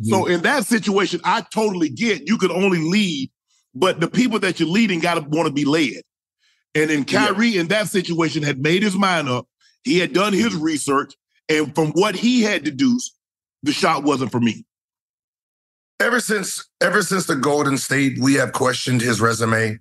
[0.00, 0.10] Mm-hmm.
[0.10, 3.30] So in that situation, I totally get you could only lead,
[3.74, 6.02] but the people that you're leading got to want to be led.
[6.74, 7.62] And then Kyrie yeah.
[7.62, 9.46] in that situation had made his mind up.
[9.84, 11.14] He had done his research,
[11.48, 13.16] and from what he had deduced,
[13.62, 14.64] the shot wasn't for me.
[16.00, 19.78] Ever since ever since the Golden State, we have questioned his resume.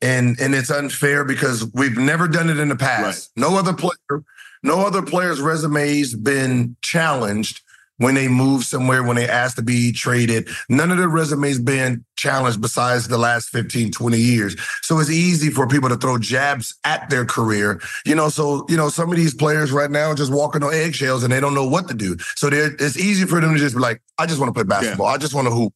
[0.00, 3.32] And and it's unfair because we've never done it in the past.
[3.36, 3.48] Right.
[3.48, 4.22] No other player,
[4.62, 7.62] no other player's resume's been challenged
[7.98, 10.48] when they move somewhere, when they ask to be traded.
[10.68, 14.56] None of their resumes been challenged besides the last 15, 20 years.
[14.82, 17.80] So it's easy for people to throw jabs at their career.
[18.06, 20.72] You know, so, you know, some of these players right now are just walking on
[20.72, 22.16] eggshells and they don't know what to do.
[22.36, 25.06] So it's easy for them to just be like, I just want to play basketball.
[25.08, 25.12] Yeah.
[25.12, 25.72] I just want to hoop.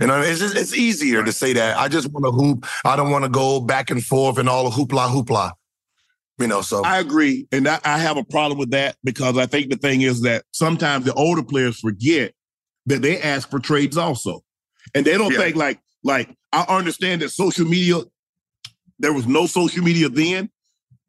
[0.00, 1.78] You know, it's just, it's easier to say that.
[1.78, 2.66] I just want to hoop.
[2.84, 5.52] I don't want to go back and forth and all the hoopla hoopla.
[6.38, 9.46] You know, so I agree, and I, I have a problem with that because I
[9.46, 12.32] think the thing is that sometimes the older players forget
[12.86, 14.42] that they ask for trades also,
[14.94, 15.38] and they don't yeah.
[15.38, 18.00] think like like I understand that social media.
[18.98, 20.50] There was no social media then,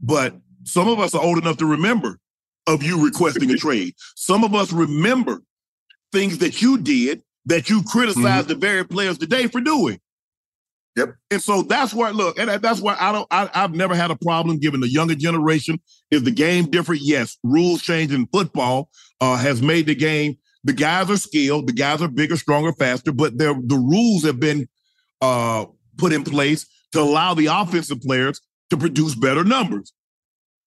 [0.01, 2.19] but some of us are old enough to remember
[2.67, 3.93] of you requesting a trade.
[4.15, 5.41] Some of us remember
[6.11, 8.47] things that you did that you criticized mm-hmm.
[8.47, 9.99] the very players today for doing.
[10.95, 11.15] Yep.
[11.31, 13.27] And so that's where look, and that's why I don't.
[13.31, 15.79] I, have never had a problem given the younger generation.
[16.11, 17.01] Is the game different?
[17.03, 17.37] Yes.
[17.43, 20.37] Rules change in football uh, has made the game.
[20.63, 21.67] The guys are skilled.
[21.67, 23.11] The guys are bigger, stronger, faster.
[23.11, 24.67] But the rules have been
[25.19, 25.65] uh,
[25.97, 29.93] put in place to allow the offensive players to produce better numbers.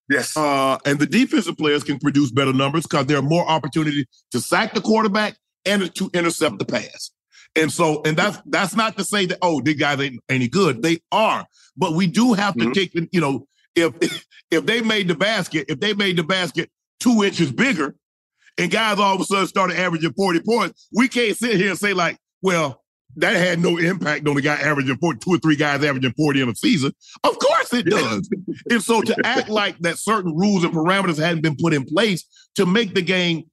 [0.08, 0.36] Yes.
[0.36, 4.40] Uh, and the defensive players can produce better numbers because there are more opportunity to
[4.40, 7.10] sack the quarterback and to intercept the pass.
[7.56, 10.82] And so, and that's that's not to say that oh, these guys ain't any good.
[10.82, 12.72] They are, but we do have to mm-hmm.
[12.72, 17.24] take you know if if they made the basket, if they made the basket two
[17.24, 17.96] inches bigger,
[18.58, 21.78] and guys all of a sudden started averaging forty points, we can't sit here and
[21.78, 22.82] say like, well,
[23.16, 26.42] that had no impact on the guy averaging 40, two or three guys averaging 40
[26.42, 26.92] in a season.
[27.24, 28.28] Of course it does.
[28.70, 32.24] and so to act like that certain rules and parameters hadn't been put in place
[32.56, 33.44] to make the game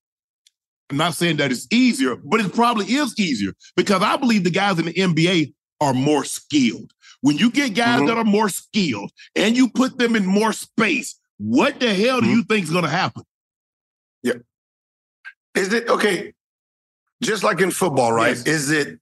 [0.94, 4.52] I'm not saying that it's easier, but it probably is easier because I believe the
[4.52, 5.52] guys in the NBA
[5.82, 6.92] are more skilled.
[7.22, 8.08] When you get guys mm-hmm.
[8.08, 12.30] that are more skilled and you put them in more space, what the hell mm-hmm.
[12.30, 13.24] do you think is going to happen?
[14.22, 14.34] Yeah.
[15.56, 16.34] Is it okay?
[17.24, 18.38] Just like in football, right?
[18.38, 18.46] Yes.
[18.46, 19.00] Is it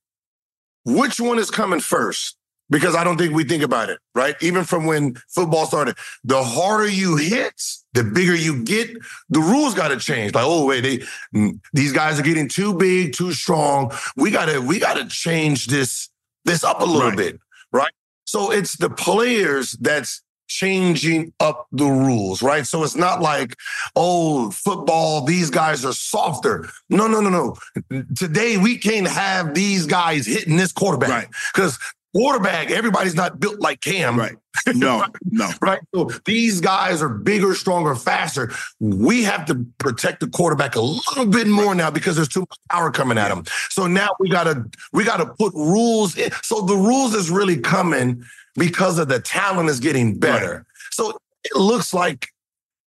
[0.85, 2.37] which one is coming first?
[2.71, 4.35] Because I don't think we think about it, right?
[4.41, 7.61] Even from when football started, the harder you hit,
[7.93, 8.89] the bigger you get.
[9.29, 10.33] The rules got to change.
[10.33, 13.91] Like, oh wait, they these guys are getting too big, too strong.
[14.15, 16.09] We gotta we gotta change this
[16.45, 17.17] this up a little right.
[17.17, 17.39] bit,
[17.71, 17.91] right?
[18.23, 22.67] So it's the players that's changing up the rules, right?
[22.67, 23.55] So it's not like,
[23.95, 26.69] oh, football, these guys are softer.
[26.89, 28.03] No, no, no, no.
[28.15, 31.79] Today we can't have these guys hitting this quarterback because
[32.13, 34.17] quarterback, everybody's not built like Cam.
[34.17, 34.35] Right.
[34.75, 35.49] No, no.
[35.61, 35.79] right.
[35.93, 38.51] So these guys are bigger, stronger, faster.
[38.79, 42.57] We have to protect the quarterback a little bit more now because there's too much
[42.69, 43.45] power coming at him.
[43.69, 46.31] So now we gotta we gotta put rules in.
[46.43, 48.23] So the rules is really coming
[48.55, 50.53] because of the talent is getting better.
[50.55, 50.65] Right.
[50.91, 52.27] So it looks like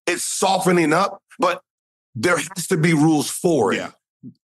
[0.06, 1.62] it's softening up, but
[2.16, 3.78] there has to be rules for it.
[3.78, 3.92] Yeah.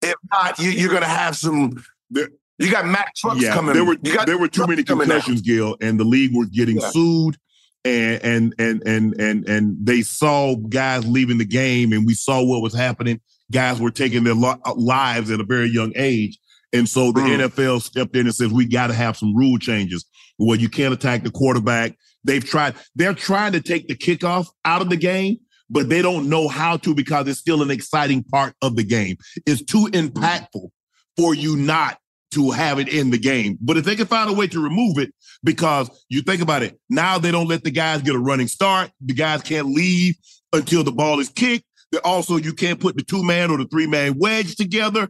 [0.03, 3.75] If not, you, are gonna have some there, you got Mack trucks yeah, coming.
[3.75, 6.90] There were there were too many concussions, Gil, and the league was getting yeah.
[6.90, 7.37] sued.
[7.85, 12.42] And, and and and and and they saw guys leaving the game, and we saw
[12.42, 13.21] what was happening.
[13.53, 16.38] Guys were taking their lo- uh, lives at a very young age,
[16.73, 17.49] and so the mm.
[17.49, 20.05] NFL stepped in and says we got to have some rule changes.
[20.38, 21.97] Where you can't attack the quarterback.
[22.25, 22.75] They've tried.
[22.97, 25.38] They're trying to take the kickoff out of the game,
[25.71, 29.16] but they don't know how to because it's still an exciting part of the game.
[29.47, 30.68] It's too impactful
[31.16, 31.99] for you not
[32.33, 33.59] to have it in the game.
[33.61, 35.12] But if they can find a way to remove it,
[35.43, 38.91] because you think about it, now they don't let the guys get a running start.
[39.01, 40.17] The guys can't leave
[40.53, 41.64] until the ball is kicked.
[41.93, 45.09] That also you can't put the two man or the three man wedge together.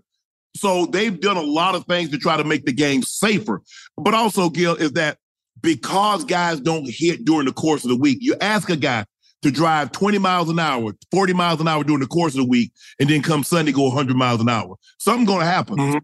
[0.56, 3.62] So they've done a lot of things to try to make the game safer.
[3.96, 5.18] But also, Gil, is that
[5.60, 9.04] because guys don't hit during the course of the week, you ask a guy
[9.42, 12.48] to drive 20 miles an hour, 40 miles an hour during the course of the
[12.48, 14.76] week, and then come Sunday go 100 miles an hour.
[14.98, 15.76] Something's going to happen.
[15.76, 15.98] Mm-hmm.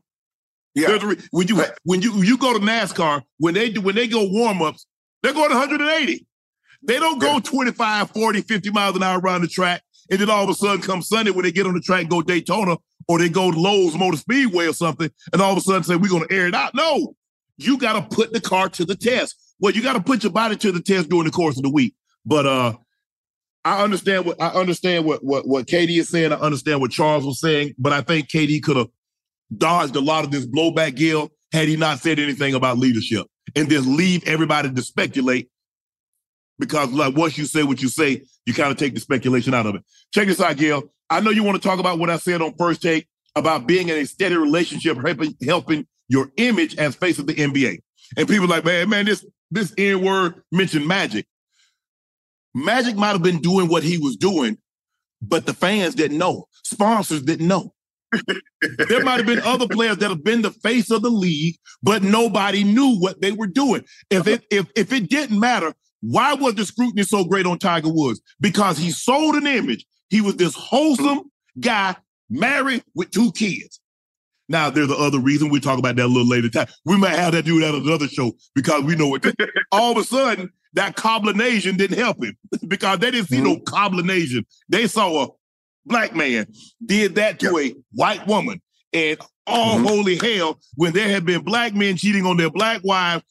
[0.74, 0.98] Yeah.
[1.02, 4.28] Re- when you when you you go to NASCAR, when they do when they go
[4.28, 4.86] warm ups,
[5.22, 6.26] they're going 180.
[6.86, 9.82] They don't go 25, 40, 50 miles an hour around the track.
[10.10, 12.10] And then all of a sudden, come Sunday, when they get on the track and
[12.10, 12.76] go Daytona,
[13.08, 15.96] or they go to Lowe's Motor Speedway or something, and all of a sudden say,
[15.96, 16.74] we're going to air it out.
[16.74, 17.14] No,
[17.56, 19.54] you got to put the car to the test.
[19.58, 21.70] Well, you got to put your body to the test during the course of the
[21.70, 21.94] week.
[22.26, 22.74] But uh
[23.64, 26.32] I understand what I understand what what what KD is saying.
[26.32, 28.88] I understand what Charles was saying, but I think KD could have
[29.56, 33.68] dodged a lot of this blowback, Gil, had he not said anything about leadership and
[33.68, 35.48] just leave everybody to speculate.
[36.58, 39.66] Because like once you say what you say, you kind of take the speculation out
[39.66, 39.82] of it.
[40.12, 40.84] Check this out, Gil.
[41.10, 43.88] I know you want to talk about what I said on first take about being
[43.88, 47.80] in a steady relationship, helping helping your image as face of the NBA.
[48.16, 51.26] And people like, man, man, this this N word mentioned Magic.
[52.54, 54.58] Magic might have been doing what he was doing,
[55.20, 56.46] but the fans didn't know.
[56.62, 57.73] Sponsors didn't know.
[58.88, 62.02] There might have been other players that have been the face of the league, but
[62.02, 63.84] nobody knew what they were doing.
[64.10, 67.88] If it if if it didn't matter, why was the scrutiny so great on Tiger
[67.90, 68.20] Woods?
[68.40, 69.86] Because he sold an image.
[70.10, 71.96] He was this wholesome guy,
[72.28, 73.80] married with two kids.
[74.48, 76.66] Now, there's the other reason we talk about that a little later time.
[76.84, 79.24] We might have that dude at another show because we know it.
[79.72, 82.36] All of a sudden, that combination didn't help him
[82.68, 83.64] because they didn't see no mm-hmm.
[83.64, 84.44] combination.
[84.68, 85.28] They saw a
[85.86, 86.46] black man
[86.84, 88.60] did that to a white woman.
[88.92, 89.86] And all mm-hmm.
[89.86, 93.24] holy hell, when there had been black men cheating on their black wives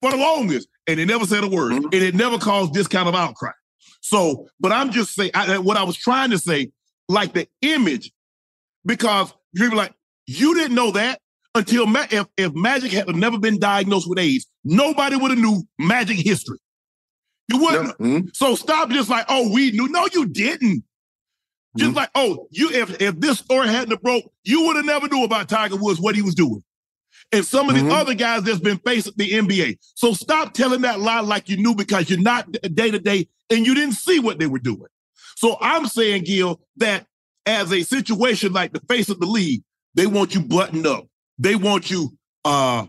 [0.00, 1.84] for the longest, and they never said a word, mm-hmm.
[1.86, 3.50] and it never caused this kind of outcry.
[4.00, 6.70] So, but I'm just saying I, what I was trying to say,
[7.08, 8.12] like the image,
[8.84, 9.92] because you're like,
[10.26, 11.20] you didn't know that
[11.54, 15.64] until Ma- if, if Magic had never been diagnosed with AIDS, nobody would have knew
[15.78, 16.58] Magic history.
[17.48, 17.98] You wouldn't.
[17.98, 18.28] Mm-hmm.
[18.32, 19.88] So stop just like, oh, we knew.
[19.88, 20.84] No, you didn't.
[21.76, 21.98] Just mm-hmm.
[21.98, 25.48] like, oh, you if if this story hadn't broke, you would have never knew about
[25.48, 26.62] Tiger Woods what he was doing.
[27.32, 27.92] And some of the mm-hmm.
[27.92, 29.78] other guys that's been facing the NBA.
[29.94, 33.64] So stop telling that lie like you knew because you're not day to day and
[33.64, 34.88] you didn't see what they were doing.
[35.36, 37.06] So I'm saying, Gil, that
[37.46, 39.62] as a situation like the face of the league,
[39.94, 41.06] they want you buttoned up.
[41.38, 42.10] They want you
[42.44, 42.86] uh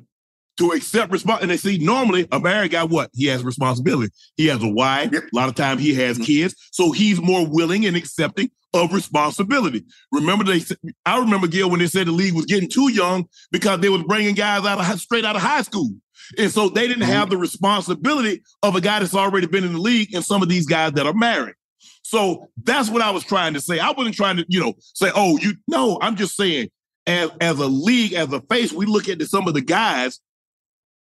[0.58, 1.44] to accept response.
[1.44, 3.12] And they see normally a married guy, what?
[3.13, 4.12] He has responsibility.
[4.38, 5.13] He has a wife.
[5.13, 6.26] A lot of times he has mm-hmm.
[6.26, 6.56] kids.
[6.72, 9.84] So he's more willing and accepting of responsibility.
[10.12, 10.62] Remember, they
[11.06, 14.04] I remember Gil when they said the league was getting too young because they was
[14.04, 15.92] bringing guys out of straight out of high school.
[16.38, 19.80] And so they didn't have the responsibility of a guy that's already been in the
[19.80, 21.56] league and some of these guys that are married.
[22.04, 23.80] So that's what I was trying to say.
[23.80, 26.70] I wasn't trying to, you know, say, oh, you no, I'm just saying,
[27.08, 30.20] as, as a league, as a face, we look at some of the guys,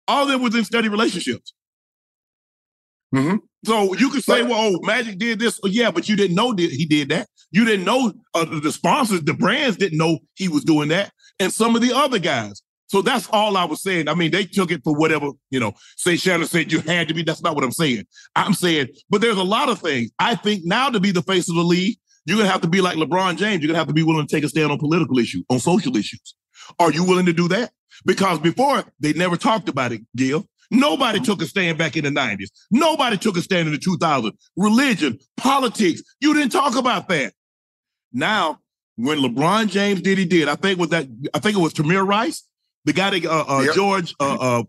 [0.07, 1.55] all of them was in steady relationships.
[3.15, 3.37] Mm-hmm.
[3.67, 5.59] So you could say, well, oh, Magic did this.
[5.65, 7.27] Oh, yeah, but you didn't know that he did that.
[7.51, 11.13] You didn't know uh, the sponsors, the brands didn't know he was doing that.
[11.41, 12.63] And some of the other guys.
[12.89, 14.09] So that's all I was saying.
[14.09, 17.15] I mean, they took it for whatever, you know, say Shannon said you had to
[17.15, 17.25] be.
[17.25, 18.05] That's not what I'm saying.
[18.37, 20.13] I'm saying, but there's a lot of things.
[20.21, 22.81] I think now to be the face of the league, you're gonna have to be
[22.81, 23.61] like LeBron James.
[23.61, 25.97] You're gonna have to be willing to take a stand on political issues, on social
[25.97, 26.37] issues.
[26.79, 27.73] Are you willing to do that?
[28.05, 30.47] Because before they never talked about it, Gil.
[30.71, 32.49] Nobody took a stand back in the 90s.
[32.71, 34.33] Nobody took a stand in the 2000s.
[34.57, 37.33] Religion, politics, you didn't talk about that.
[38.13, 38.61] Now,
[38.97, 40.49] when LeBron James did, he did.
[40.49, 41.07] I think was that.
[41.35, 42.47] I think it was Tamir Rice,
[42.85, 43.75] the guy that uh, uh, Yep.
[43.75, 44.63] George uh, uh,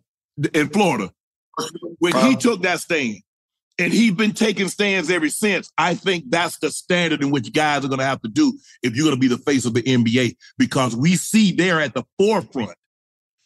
[0.54, 1.12] in Florida.
[2.00, 3.22] When he took that stand,
[3.80, 5.72] and he's been taking stands ever since.
[5.78, 8.96] I think that's the standard in which guys are going to have to do if
[8.96, 12.04] you're going to be the face of the NBA, because we see they're at the
[12.18, 12.76] forefront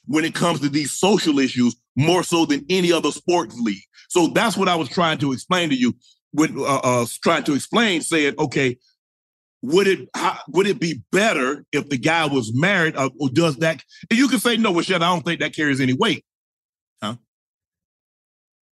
[0.05, 3.83] when it comes to these social issues more so than any other sports league.
[4.09, 5.95] So that's what I was trying to explain to you.
[6.33, 8.77] When uh, uh, trying to explain, saying, okay,
[9.61, 13.57] would it how, would it be better if the guy was married or, or does
[13.57, 13.83] that?
[14.09, 16.25] And you can say no, well, shit, I don't think that carries any weight,
[17.03, 17.15] huh?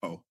[0.02, 0.22] Oh,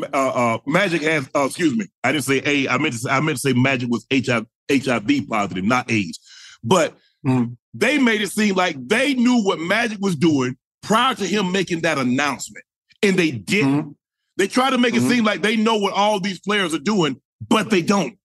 [0.00, 1.28] uh, uh, Magic has.
[1.34, 2.68] Uh, excuse me, I didn't say A.
[2.68, 6.20] I meant to say, I meant to say Magic was HIV HIV positive, not AIDS.
[6.62, 6.96] But
[7.26, 7.54] Mm-hmm.
[7.74, 11.80] they made it seem like they knew what Magic was doing prior to him making
[11.80, 12.64] that announcement,
[13.02, 13.80] and they didn't.
[13.80, 13.90] Mm-hmm.
[14.36, 15.08] They try to make it mm-hmm.
[15.08, 18.16] seem like they know what all these players are doing, but they don't.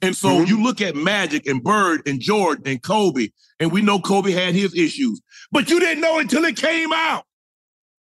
[0.00, 3.28] And so you look at Magic and Bird and Jordan and Kobe,
[3.60, 5.20] and we know Kobe had his issues,
[5.52, 7.24] but you didn't know until it came out.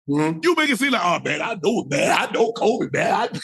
[0.07, 3.13] You make it seem like, oh man, I know, man, I know Kobe, man.
[3.13, 3.39] I,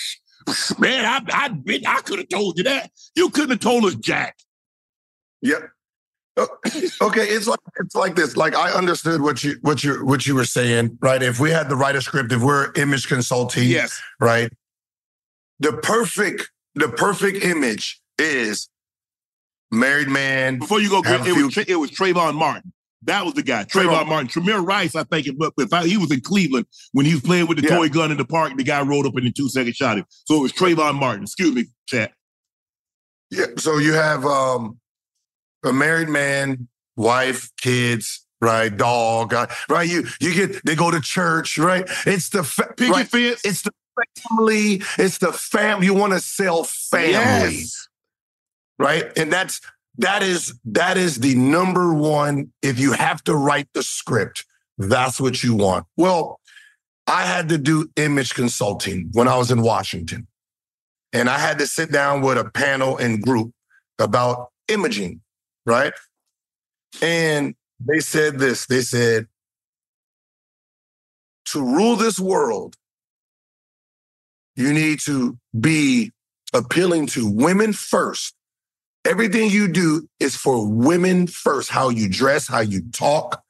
[0.79, 2.91] Man, I I I could have told you that.
[3.15, 4.37] You couldn't have told us Jack.
[5.43, 5.71] Yep.
[7.03, 8.37] Okay, it's like it's like this.
[8.37, 11.23] Like I understood what you what you what you were saying, right?
[11.23, 14.01] If we had to write a script, if we're image consulting, Yes.
[14.21, 14.51] right?
[15.61, 18.69] The perfect the perfect image is
[19.71, 20.59] married man.
[20.59, 22.73] Before you go, it few- was it was Trayvon Martin.
[23.05, 24.07] That was the guy, Trayvon.
[24.07, 24.29] Martin.
[24.29, 27.47] Tamir Rice, I think, but if I, he was in Cleveland when he was playing
[27.47, 27.77] with the Yeah.
[27.77, 30.05] toy gun in the park, the guy rolled up in the two second shot him.
[30.27, 31.23] So it was Trayvon Martin.
[31.25, 32.13] Excuse me, chat.
[33.31, 33.47] Yeah.
[33.57, 34.79] So you have um
[35.65, 39.89] a married man, wife, kids, right, dog, uh, right?
[39.89, 41.85] You you get they go to church, right?
[42.07, 43.07] It's the fa- Picket right?
[43.09, 43.41] fence.
[43.45, 43.73] It's the
[44.29, 44.83] family.
[44.99, 45.87] It's the family.
[45.87, 47.89] You want to sell family, Yes.
[48.79, 49.17] right?
[49.17, 49.61] And that's
[49.99, 52.53] that is that is the number one.
[52.63, 54.45] If you have to write the script,
[54.79, 55.87] that's what you want.
[55.97, 56.41] Well,
[57.07, 60.27] I had to do image consulting when I was in Washington.
[61.13, 63.51] And I had to sit down with a panel and group
[63.99, 65.21] about imaging,
[65.67, 65.93] right?
[67.03, 69.27] And they said this they said,
[71.47, 72.77] to rule this world,
[74.57, 76.13] you need to be
[76.53, 78.35] appealing to women first.
[79.07, 81.71] Everything you do is for women first.
[81.71, 83.43] How you dress, how you talk,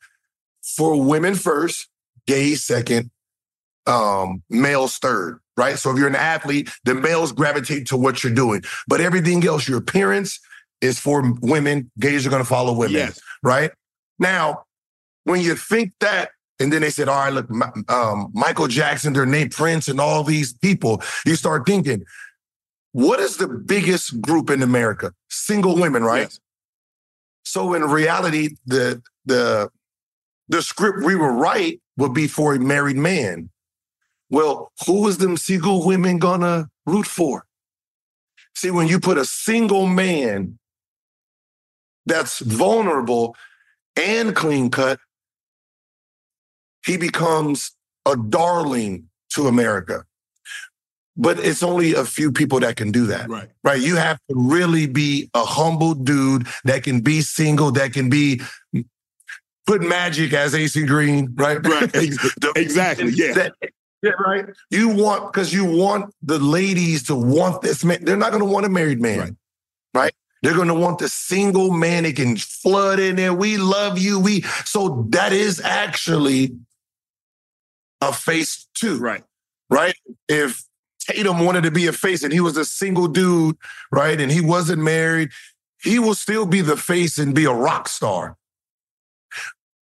[0.62, 1.88] for women first,
[2.26, 3.10] gays second,
[3.86, 5.76] um, males third, right?
[5.78, 8.62] So if you're an athlete, the males gravitate to what you're doing.
[8.86, 10.38] But everything else, your appearance
[10.80, 13.20] is for women, gays are gonna follow women, Yes.
[13.42, 13.70] right?
[14.18, 14.64] Now,
[15.24, 17.48] when you think that, and then they said, all right, look,
[17.90, 22.04] um, Michael Jackson, their name Prince, and all these people, you start thinking,
[22.92, 25.12] what is the biggest group in America?
[25.28, 26.22] Single women, right?
[26.22, 26.40] Yes.
[27.44, 29.70] So in reality, the the
[30.48, 33.50] the script we will write would be for a married man.
[34.28, 37.46] Well, who is them single women gonna root for?
[38.54, 40.58] See, when you put a single man
[42.10, 43.36] that's vulnerable
[43.96, 44.98] and clean cut,
[46.84, 47.72] he becomes
[48.06, 50.04] a darling to America.
[51.16, 53.28] But it's only a few people that can do that.
[53.28, 53.48] Right.
[53.62, 53.80] Right.
[53.80, 58.40] You have to really be a humble dude that can be single, that can be
[59.66, 61.64] put magic as AC Green, right?
[61.66, 61.92] Right.
[61.92, 63.12] The- Exactly.
[63.14, 63.32] Yeah.
[63.34, 63.54] that-
[64.02, 64.46] yeah, right.
[64.70, 68.02] You want because you want the ladies to want this man.
[68.02, 69.32] They're not going to want a married man, Right.
[69.92, 70.14] right?
[70.42, 73.34] They're going to want the single man that can flood in there.
[73.34, 74.18] We love you.
[74.18, 76.56] We so that is actually
[78.00, 79.22] a face too, Right.
[79.68, 79.94] right?
[80.28, 80.64] If
[81.00, 83.56] Tatum wanted to be a face and he was a single dude,
[83.92, 85.30] right, and he wasn't married,
[85.82, 88.36] he will still be the face and be a rock star.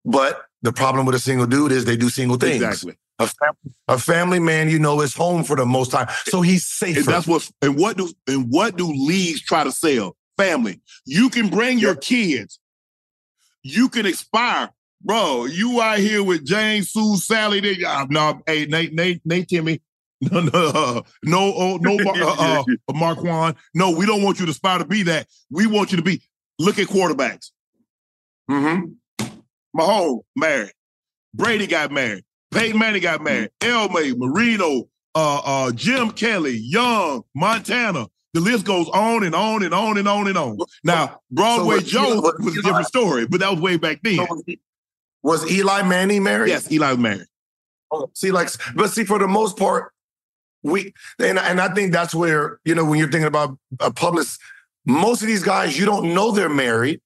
[0.04, 2.56] But the problem with a single dude is they do single things.
[2.62, 2.96] Exactly.
[3.18, 6.64] A, fam- a family man, you know, is home for the most time, so he's
[6.64, 7.00] safer.
[7.00, 10.16] And that's what and what do and what do leagues try to sell?
[10.40, 10.80] Family.
[11.06, 12.58] You can bring your kids.
[13.62, 14.70] You can expire.
[15.02, 17.60] Bro, you out here with James, Sue, Sally.
[17.60, 19.80] They, uh, no, hey, Nate, Nate, Nate, Timmy.
[20.30, 23.56] No, no, uh, no, oh, no, Mar- uh, uh, Marquand.
[23.74, 25.26] No, we don't want you to aspire to be that.
[25.50, 26.20] We want you to be.
[26.58, 27.52] Look at quarterbacks.
[28.50, 29.26] Mm-hmm.
[29.74, 30.72] Mahomes married.
[31.32, 32.24] Brady got married.
[32.50, 33.50] Peyton Manning got married.
[33.60, 38.06] Elway, Marino, uh, uh, Jim Kelly, Young, Montana.
[38.32, 40.58] The list goes on and on and on and on and on.
[40.84, 44.16] Now, Broadway was Joe Eli- was a different story, but that was way back then.
[44.16, 44.44] So was,
[45.22, 46.50] was Eli Manning married?
[46.50, 47.26] yes, Eli was married.
[47.90, 49.92] Oh, see, like, but see, for the most part,
[50.62, 54.26] we and and I think that's where you know when you're thinking about a public,
[54.86, 57.00] most of these guys you don't know they're married,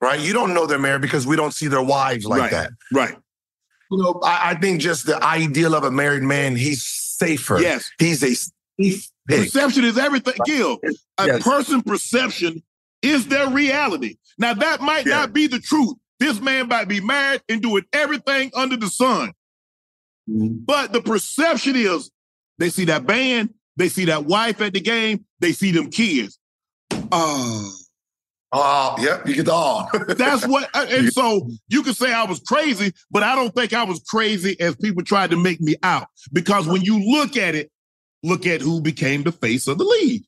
[0.00, 0.20] right?
[0.20, 2.70] You don't know they're married because we don't see their wives like right, that.
[2.92, 3.16] right.
[3.90, 7.60] You know, I, I think just the ideal of a married man, he's safer.
[7.60, 7.90] Yes.
[7.98, 9.08] he's a safe.
[9.30, 10.78] Perception is everything, Gil.
[11.18, 11.42] A Yes.
[11.42, 12.62] person perception
[13.02, 14.16] is their reality.
[14.38, 15.18] Now, that might Yeah.
[15.20, 15.94] not be the truth.
[16.18, 19.32] This man might be married and doing everything under the sun.
[20.28, 20.58] Mm-hmm.
[20.66, 22.10] But the perception is
[22.58, 26.38] they see that band, they see that wife at the game, they see them kids.
[27.12, 27.72] Oh,
[28.52, 29.88] Oh, yeah, you get the all.
[29.94, 29.98] Ah.
[30.08, 30.68] that's what.
[30.74, 34.00] uh, And so you can say I was crazy, but I don't think I was
[34.08, 36.08] crazy as people tried to make me out.
[36.32, 37.70] Because when you look at it,
[38.22, 40.24] look at who became the face of the league.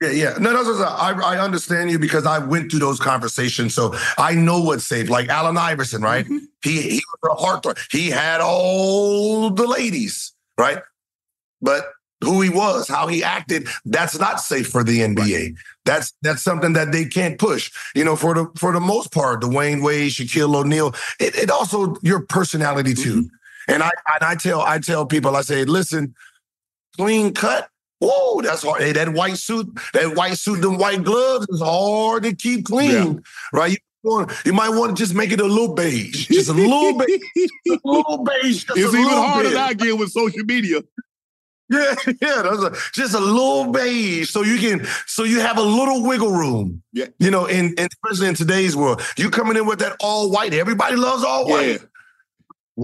[0.00, 0.38] Yeah, yeah.
[0.38, 0.84] No, no, no, no.
[0.84, 3.74] I, I understand you because I went through those conversations.
[3.74, 5.10] So I know what's safe.
[5.10, 6.24] Like Allen Iverson, right?
[6.24, 6.38] Mm-hmm.
[6.62, 7.78] He he was a heartthrob.
[7.90, 10.78] He had all the ladies, right?
[11.60, 11.88] But
[12.20, 15.54] who he was, how he acted, that's not safe for the NBA.
[15.84, 17.70] That's that's something that they can't push.
[17.94, 21.96] You know, for the for the most part, Dwyane Wade, Shaquille O'Neal, it, it also
[22.02, 23.22] your personality too.
[23.22, 23.72] Mm-hmm.
[23.72, 26.14] And I and I tell I tell people, I say, listen,
[26.98, 27.70] clean cut
[28.00, 28.80] Whoa, that's hard.
[28.80, 33.22] Hey, that white suit, that white suit, them white gloves is hard to keep clean,
[33.52, 33.76] right?
[34.04, 37.78] You, might want to just make it a little beige, just a little beige, a
[37.84, 38.64] little beige.
[38.70, 39.54] It's even harder bit.
[39.54, 40.80] now again with social media.
[41.68, 46.04] Yeah, yeah, a, just a little beige, so you can, so you have a little
[46.04, 46.82] wiggle room.
[46.92, 50.30] Yeah, you know, and, and especially in today's world, you coming in with that all
[50.30, 50.54] white.
[50.54, 51.80] Everybody loves all white.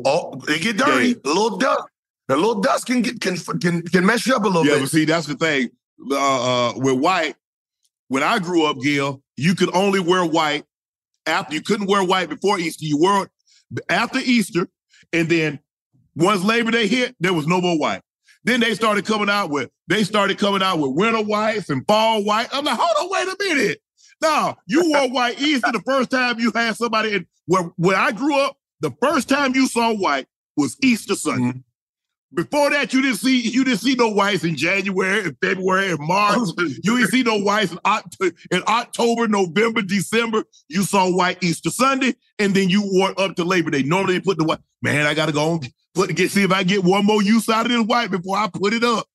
[0.04, 1.12] Oh, they get dirty.
[1.12, 1.84] A little dust,
[2.28, 4.80] a little dust can get can can can mess you up a little Yeah, bit.
[4.82, 5.70] but see, that's the thing.
[6.10, 7.36] Uh, uh, with white,
[8.08, 10.64] when I grew up, Gil, you could only wear white
[11.26, 11.54] after.
[11.54, 12.84] You couldn't wear white before Easter.
[12.84, 13.30] You wore it
[13.88, 14.68] after Easter,
[15.12, 15.60] and then
[16.16, 18.02] once Labor Day hit, there was no more white.
[18.44, 22.22] Then they started coming out with they started coming out with winter whites and fall
[22.24, 22.48] white.
[22.52, 23.78] I'm like, hold on, wait a minute.
[24.22, 28.12] No, you wore white Easter the first time you had somebody in where when I
[28.12, 31.48] grew up, the first time you saw white was Easter Sunday.
[31.48, 31.58] Mm-hmm.
[32.34, 35.98] Before that, you didn't see you didn't see no whites in January, and February, and
[36.00, 36.48] March.
[36.58, 40.44] you didn't see no whites in, Oct- in October, November, December.
[40.68, 43.82] You saw white Easter Sunday, and then you wore up to Labor Day.
[43.82, 44.58] Normally, put the white.
[44.82, 47.66] Man, I gotta go and put get see if I get one more use out
[47.66, 49.06] of this white before I put it up.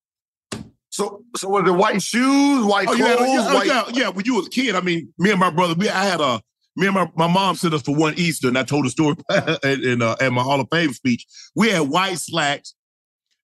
[0.91, 3.67] So, so was the white shoes, white Oh, clothes, yeah, oh, white?
[3.67, 4.09] yeah, yeah.
[4.09, 6.41] When you was a kid, I mean, me and my brother, we I had a
[6.75, 9.15] me and my, my mom sent us for one Easter, and I told the story
[9.63, 11.25] in, in uh, at my Hall of Fame speech.
[11.55, 12.73] We had white slacks,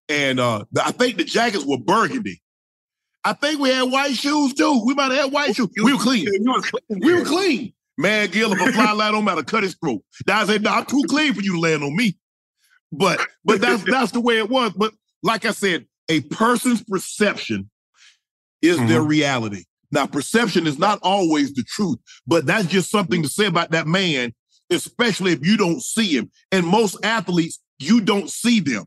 [0.10, 2.42] and uh, the- I think the jackets were burgundy.
[3.24, 4.84] I think we had white shoes too.
[4.86, 5.70] We might have had white shoes.
[5.76, 6.28] We were clean.
[6.90, 7.74] We were clean.
[7.98, 10.04] Man, Gil, if a fly light on matter, cut his throat.
[10.28, 12.18] Now I said, no, I'm too clean for you to land on me.
[12.92, 14.74] But but that's that's the way it was.
[14.74, 14.94] But
[15.24, 17.70] like I said, a person's perception
[18.62, 19.64] is their reality.
[19.92, 21.98] Now, perception is not always the truth,
[22.28, 24.34] but that's just something to say about that man,
[24.70, 26.30] especially if you don't see him.
[26.52, 28.86] And most athletes, you don't see them.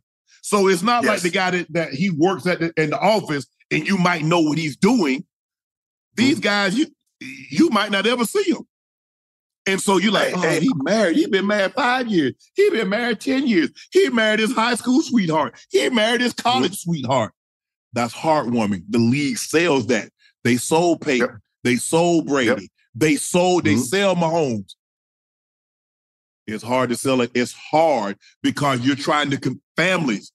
[0.49, 3.46] So it's not like the guy that, that he works at the, in the office
[3.70, 5.26] and you might know what he's doing.
[6.16, 6.86] These guys, you
[7.20, 8.62] you might not ever see him.
[9.66, 10.61] And so you're like, Hey, oh, hey.
[10.61, 11.16] he married.
[11.16, 12.32] He been married five years.
[12.55, 13.68] He been married 10 years.
[13.92, 15.55] He married his high school sweetheart.
[15.68, 17.32] He married his college sweetheart.
[17.92, 18.84] That's heartwarming.
[18.88, 20.09] The league sells that.
[20.44, 21.42] They sold Peyton.
[21.62, 22.70] They sold Brady.
[22.94, 23.80] They sold, they Mhm.
[23.84, 24.76] sell Mahomes.
[26.46, 27.32] It's hard to sell it.
[27.34, 30.32] It's hard because you're trying to con- families.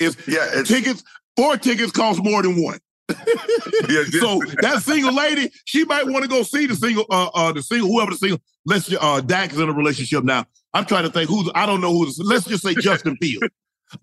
[0.00, 1.04] It's yeah, tickets,
[1.36, 2.78] four tickets cost more than one.
[3.08, 7.52] yeah, so that single lady, she might want to go see the single, uh, uh,
[7.52, 8.40] the single, whoever the single.
[8.64, 10.44] Let's uh, Dak is in a relationship now.
[10.72, 11.50] I'm trying to think who's.
[11.54, 12.18] I don't know who's.
[12.18, 13.48] Let's just say Justin Fields.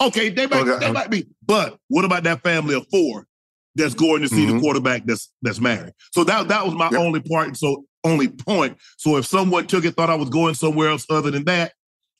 [0.01, 0.85] Okay, they might, Okay.
[0.85, 1.25] they might be.
[1.45, 3.25] But what about that family of four
[3.75, 5.93] that's going to see the quarterback that's that's married?
[6.11, 7.55] So that that was my only part.
[7.55, 8.77] So only point.
[8.97, 11.73] So if someone took it, thought I was going somewhere else other than that,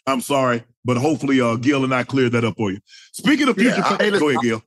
[0.06, 0.64] I'm sorry.
[0.88, 2.80] But hopefully, uh, Gil and I cleared that up for you.
[3.12, 4.64] Speaking of future, Yeah, hey, go ahead, Gil.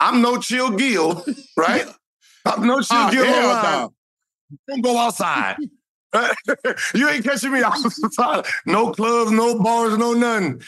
[0.00, 1.24] I'm no chill Gil,
[1.56, 1.86] right?
[2.44, 3.72] I'm no chill Ah, Gil hell online.
[3.72, 3.94] no.
[4.68, 5.56] Don't go outside.
[6.94, 8.44] you ain't catching me outside.
[8.66, 10.60] No clubs, no bars, no nothing.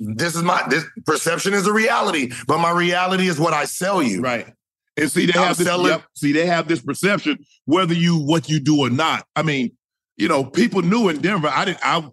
[0.00, 4.02] This is my this perception is a reality, but my reality is what I sell
[4.02, 4.20] you.
[4.20, 4.52] Right.
[4.96, 5.66] And see, they I'm have this.
[5.68, 9.26] selling- yep, see, they have this perception whether you what you do or not.
[9.36, 9.70] I mean,
[10.16, 11.48] you know, people knew in Denver.
[11.52, 11.80] I didn't.
[11.84, 12.08] I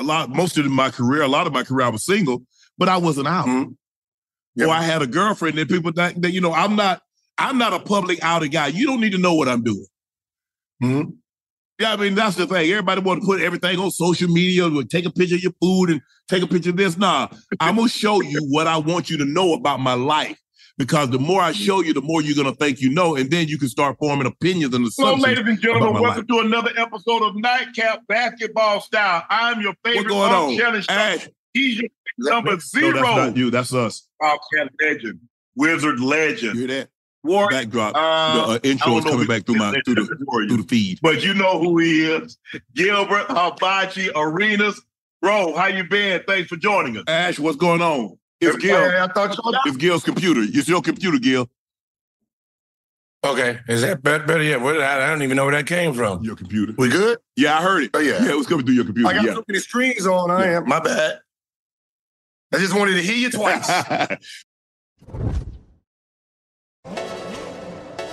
[0.00, 0.30] a lot.
[0.30, 2.42] Most of my career, a lot of my career, I was single,
[2.78, 3.46] but I wasn't out.
[3.46, 4.62] Mm-hmm.
[4.62, 5.58] Or I had a girlfriend.
[5.58, 7.02] And people think that you know, I'm not.
[7.38, 8.66] I'm not a public outed guy.
[8.66, 9.86] You don't need to know what I'm doing.
[10.82, 11.10] Mm-hmm.
[11.78, 12.70] Yeah, I mean that's the thing.
[12.70, 15.88] Everybody want to put everything on social media, would take a picture of your food
[15.88, 16.98] and take a picture of this.
[16.98, 17.28] Nah,
[17.60, 20.38] I'm gonna show you what I want you to know about my life.
[20.80, 23.48] Because the more I show you, the more you're gonna think you know, and then
[23.48, 25.22] you can start forming opinions and Hello, assumptions.
[25.22, 26.02] ladies and gentlemen.
[26.02, 29.22] Welcome to another episode of Nightcap Basketball Style.
[29.28, 30.56] I'm your favorite going on?
[30.56, 30.86] Challenge.
[30.88, 31.28] Ash.
[31.52, 32.92] He's your number zero.
[32.92, 33.50] No, that's not you.
[33.50, 34.08] That's us.
[34.22, 35.20] Challenge legend,
[35.54, 36.54] Wizard legend.
[36.54, 36.88] You hear that?
[37.24, 37.94] War Backdrop.
[37.94, 40.06] Uh, the uh, intro is coming back through my through the
[40.48, 40.98] through the feed.
[41.02, 42.38] But you know who he is.
[42.74, 44.80] Gilbert Hibachi Arenas.
[45.20, 46.22] Bro, how you been?
[46.26, 47.04] Thanks for joining us.
[47.06, 48.16] Ash, what's going on?
[48.40, 48.76] It's Gil.
[48.90, 50.40] Hey, I thought y'all- It's Gil's computer.
[50.42, 51.48] It's your computer, Gil.
[53.22, 54.24] Okay, is that better?
[54.24, 54.62] Better yet?
[54.62, 56.22] Where, I I don't even know where that came from.
[56.24, 56.72] Your computer.
[56.78, 57.18] We good?
[57.36, 57.90] Yeah, I heard it.
[57.92, 59.10] Oh yeah, Yeah, it was coming through your computer.
[59.10, 59.34] I got yeah.
[59.34, 60.30] so many screens on.
[60.30, 60.66] I am.
[60.66, 61.20] My bad.
[62.54, 63.68] I just wanted to hear you twice.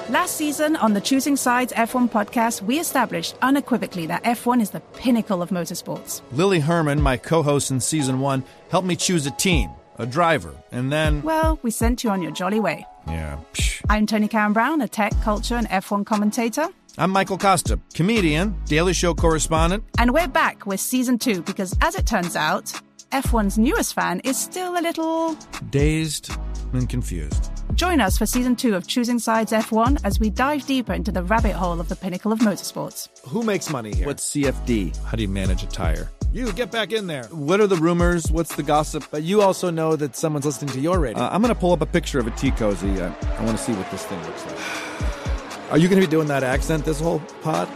[0.09, 4.79] Last season on the Choosing Sides F1 podcast, we established unequivocally that F1 is the
[4.79, 6.21] pinnacle of motorsports.
[6.31, 10.53] Lily Herman, my co host in season one, helped me choose a team, a driver,
[10.71, 11.21] and then.
[11.21, 12.85] Well, we sent you on your jolly way.
[13.07, 13.39] Yeah.
[13.53, 13.81] psh.
[13.89, 16.67] I'm Toni Cowan-Brown, a tech, culture, and F1 commentator.
[16.97, 19.83] I'm Michael Kosta, comedian, Daily Show correspondent.
[19.99, 22.73] And we're back with season two because, as it turns out,
[23.11, 25.37] F1's newest fan is still a little.
[25.69, 26.31] Dazed
[26.73, 27.51] and confused.
[27.75, 31.23] Join us for season two of Choosing Sides F1 as we dive deeper into the
[31.23, 33.09] rabbit hole of the pinnacle of motorsports.
[33.27, 34.07] Who makes money here?
[34.07, 34.97] What's CFD?
[35.05, 36.09] How do you manage a tire?
[36.33, 37.23] You get back in there.
[37.25, 38.29] What are the rumors?
[38.29, 39.05] What's the gossip?
[39.09, 41.23] But you also know that someone's listening to your radio.
[41.23, 43.01] Uh, I'm going to pull up a picture of a tea cozy.
[43.01, 45.71] I, I want to see what this thing looks like.
[45.71, 47.69] Are you going to be doing that accent this whole pod?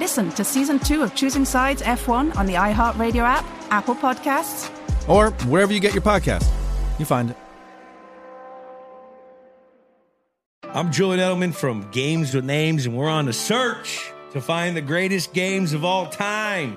[0.00, 4.68] Listen to season two of Choosing Sides F1 on the iHeartRadio app, Apple Podcasts,
[5.08, 6.48] or wherever you get your podcast.
[6.98, 7.36] You find it.
[10.64, 14.80] I'm Julian Edelman from Games with Names, and we're on a search to find the
[14.80, 16.76] greatest games of all time.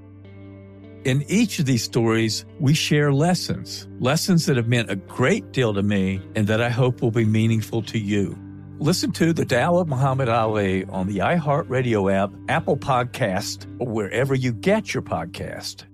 [1.03, 5.73] In each of these stories, we share lessons, lessons that have meant a great deal
[5.73, 8.37] to me and that I hope will be meaningful to you.
[8.77, 14.35] Listen to The Tao of Muhammad Ali on the iHeartRadio app, Apple Podcast, or wherever
[14.35, 15.85] you get your podcast.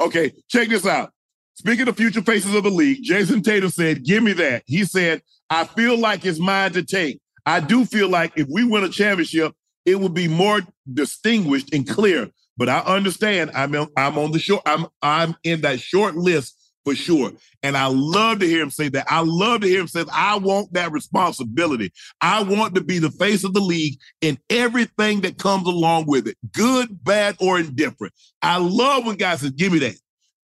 [0.00, 1.12] Okay, check this out.
[1.52, 4.62] Speaking of future faces of the league, Jayson Tatum said, Give me that.
[4.66, 5.20] He said,
[5.50, 7.20] I feel like it's mine to take.
[7.44, 9.52] I do feel like if we win a championship,
[9.84, 10.60] it would be more
[10.92, 12.30] distinguished and clear.
[12.56, 16.56] But I understand I'm in, I'm on the short, I'm I'm in that short list
[16.84, 17.32] for sure.
[17.62, 19.06] And I love to hear him say that.
[19.08, 21.92] I love to hear him say, I want that responsibility.
[22.20, 26.28] I want to be the face of the league in everything that comes along with
[26.28, 28.12] it, good, bad, or indifferent.
[28.42, 29.96] I love when guys say, give me that.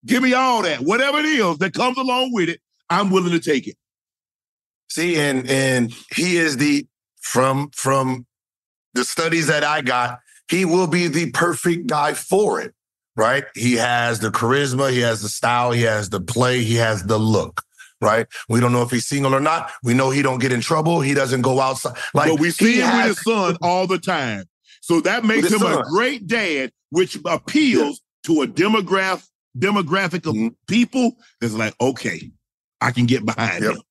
[0.06, 0.80] Give me all that.
[0.80, 3.76] Whatever it is that comes along with it, I'm willing to take it.
[4.90, 6.88] See, and and he is the
[7.22, 8.26] from from
[9.00, 10.20] the studies that I got,
[10.50, 12.74] he will be the perfect guy for it,
[13.16, 13.46] right?
[13.56, 17.18] He has the charisma, he has the style, he has the play, he has the
[17.18, 17.62] look,
[18.02, 18.28] right?
[18.50, 19.72] We don't know if he's single or not.
[19.84, 21.00] We know he don't get in trouble.
[21.00, 21.96] He doesn't go outside.
[22.14, 24.46] Like but we see him with his son all the time.
[24.82, 29.26] So that makes him his a great dad, which appeals to a demographic
[29.58, 30.50] demographic of Mm-hmm.
[30.68, 32.32] people that's like, okay,
[32.82, 33.82] I can get behind him.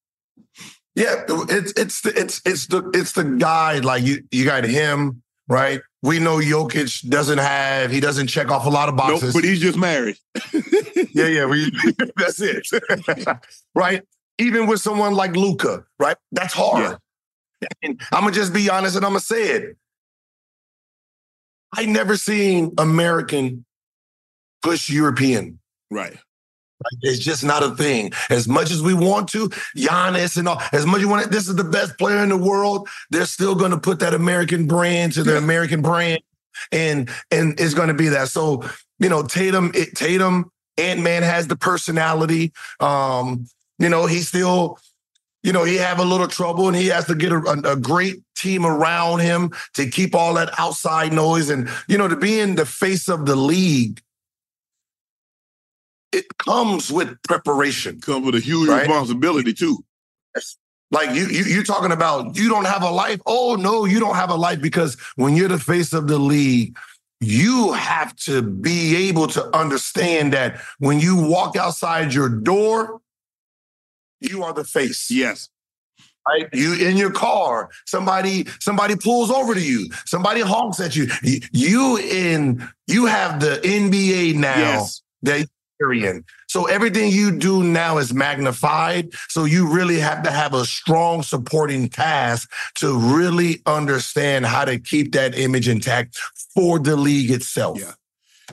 [0.99, 5.22] Yeah, it's it's the it's it's the it's the guy like you you got him
[5.49, 5.80] right.
[6.03, 9.32] We know Jokic doesn't have he doesn't check off a lot of Nope, boxes.
[9.32, 10.16] but he's just married.
[11.12, 11.70] yeah, yeah, we,
[12.16, 12.66] that's it,
[13.76, 14.03] right?
[14.38, 16.16] Even with someone like Luka, right?
[16.32, 16.99] That's hard.
[17.82, 19.76] And I'm gonna just be honest and I'm gonna say it.
[21.76, 23.64] I never seen American
[24.62, 25.61] push European.
[25.92, 26.16] Right.
[26.80, 28.12] Like, It's just not a thing.
[28.30, 31.48] As much as we want to, Giannis and all, as much as you want, this
[31.48, 32.88] is the best player in the world.
[33.10, 36.20] They're still going to put that American brand to the American brand,
[36.70, 38.28] and and it's going to be that.
[38.28, 38.64] So
[39.00, 42.52] you know, Tatum, it, Tatum, Ant Man has the personality.
[42.80, 43.46] Um,
[43.78, 44.78] you know, he still,
[45.42, 47.76] you know, he have a little trouble, and he has to get a, a, a
[47.76, 52.38] great team around him to keep all that outside noise, and you know, to be
[52.38, 54.00] in the face of the league
[56.12, 58.00] it comes with preparation.
[58.00, 58.80] Comes with a huge Right?
[58.80, 59.78] responsibility too.
[60.90, 63.20] Like you, you, you're talking about you don't have a life.
[63.26, 66.78] Oh no, you don't have a life because when you're the face of the league,
[67.20, 73.00] you have to be able to understand that when you walk outside your door,
[74.20, 75.11] you are the face.
[75.11, 75.48] Yes.
[76.26, 76.48] Right?
[76.54, 81.09] You in your car, somebody somebody pulls over to you, somebody honks at you.
[81.22, 85.02] You, you in you have the NBA now Yes.
[85.22, 85.48] that
[85.80, 86.22] you're.
[86.48, 89.10] So everything you do now is magnified.
[89.28, 94.78] So you really have to have a strong supporting cast to really understand how to
[94.78, 96.18] keep that image intact
[96.54, 97.78] for the league itself.
[97.80, 97.92] Yeah.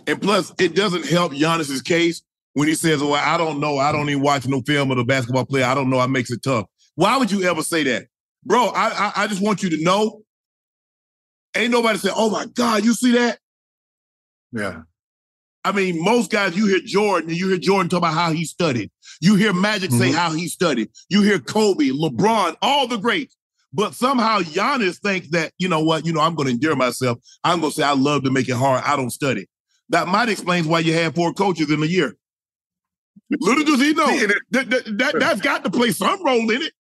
[0.08, 2.22] And plus, it doesn't help Giannis's case
[2.54, 3.78] when he says, "Well, I don't know.
[3.78, 5.66] I don't even watch no film of the basketball player.
[5.66, 6.02] I don't know.
[6.02, 6.66] It makes it tough."
[6.96, 8.08] Why would you ever say that,
[8.44, 8.68] bro?
[8.68, 10.22] I I, I just want you to know.
[11.56, 13.40] Ain't nobody say, "Oh my God, you see that?"
[14.52, 14.82] Yeah.
[15.66, 18.46] I mean, most guys, you hear Jordan, and you hear Jordan talk about how he
[18.46, 18.92] studied.
[19.20, 20.14] You hear Magic say Mhm.
[20.14, 20.90] how he studied.
[21.10, 23.36] You hear Kobe, LeBron, all the greats.
[23.74, 27.18] But somehow Giannis thinks that, you know what, you know, I'm going to endure myself.
[27.44, 28.84] I'm going to say I love to make it hard.
[28.86, 29.48] I don't study.
[29.90, 32.16] That might explain why you had four coaches in a year.
[33.40, 34.06] Little does he know
[34.52, 36.74] that, that, that that's got to play some role in it.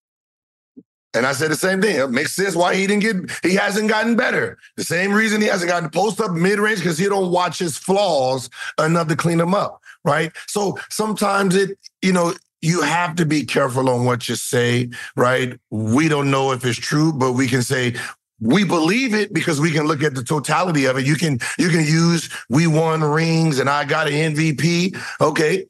[1.16, 1.96] And I said the same thing.
[1.96, 4.58] It makes sense why he didn't get he hasn't gotten better.
[4.76, 7.78] The same reason he hasn't gotten post up mid range because he don't watch his
[7.78, 8.50] flaws
[8.80, 9.82] enough to clean them up.
[10.04, 10.32] Right.
[10.48, 14.90] So sometimes it, you know, you have to be careful on what you say.
[15.16, 15.58] Right.
[15.72, 17.96] We don't know if it's true, but we can say
[18.42, 21.06] we believe it because we can look at the totality of it.
[21.06, 24.98] You can you can use we won rings and I got an MVP.
[25.22, 25.66] Okay.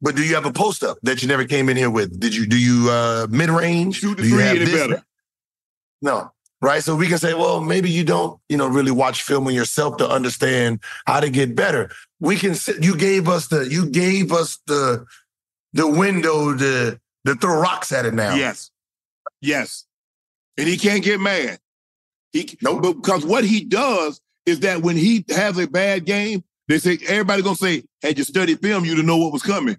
[0.00, 2.20] But do you have a post up that you never came in here with?
[2.20, 3.96] Did you do you uh mid range?
[3.96, 5.02] Shoot the do you three any better.
[6.00, 6.32] No.
[6.60, 6.82] Right.
[6.82, 9.96] So we can say, well, maybe you don't, you know, really watch film on yourself
[9.98, 11.90] to understand how to get better.
[12.18, 15.06] We can sit, you gave us the, you gave us the,
[15.72, 18.34] the window to, to throw rocks at it now.
[18.34, 18.72] Yes.
[19.40, 19.84] Yes.
[20.56, 21.60] And he can't get mad.
[22.32, 26.78] He no, because what he does is that when he has a bad game, they
[26.78, 29.76] say everybody gonna say, "Had you studied film, you'd know what was coming.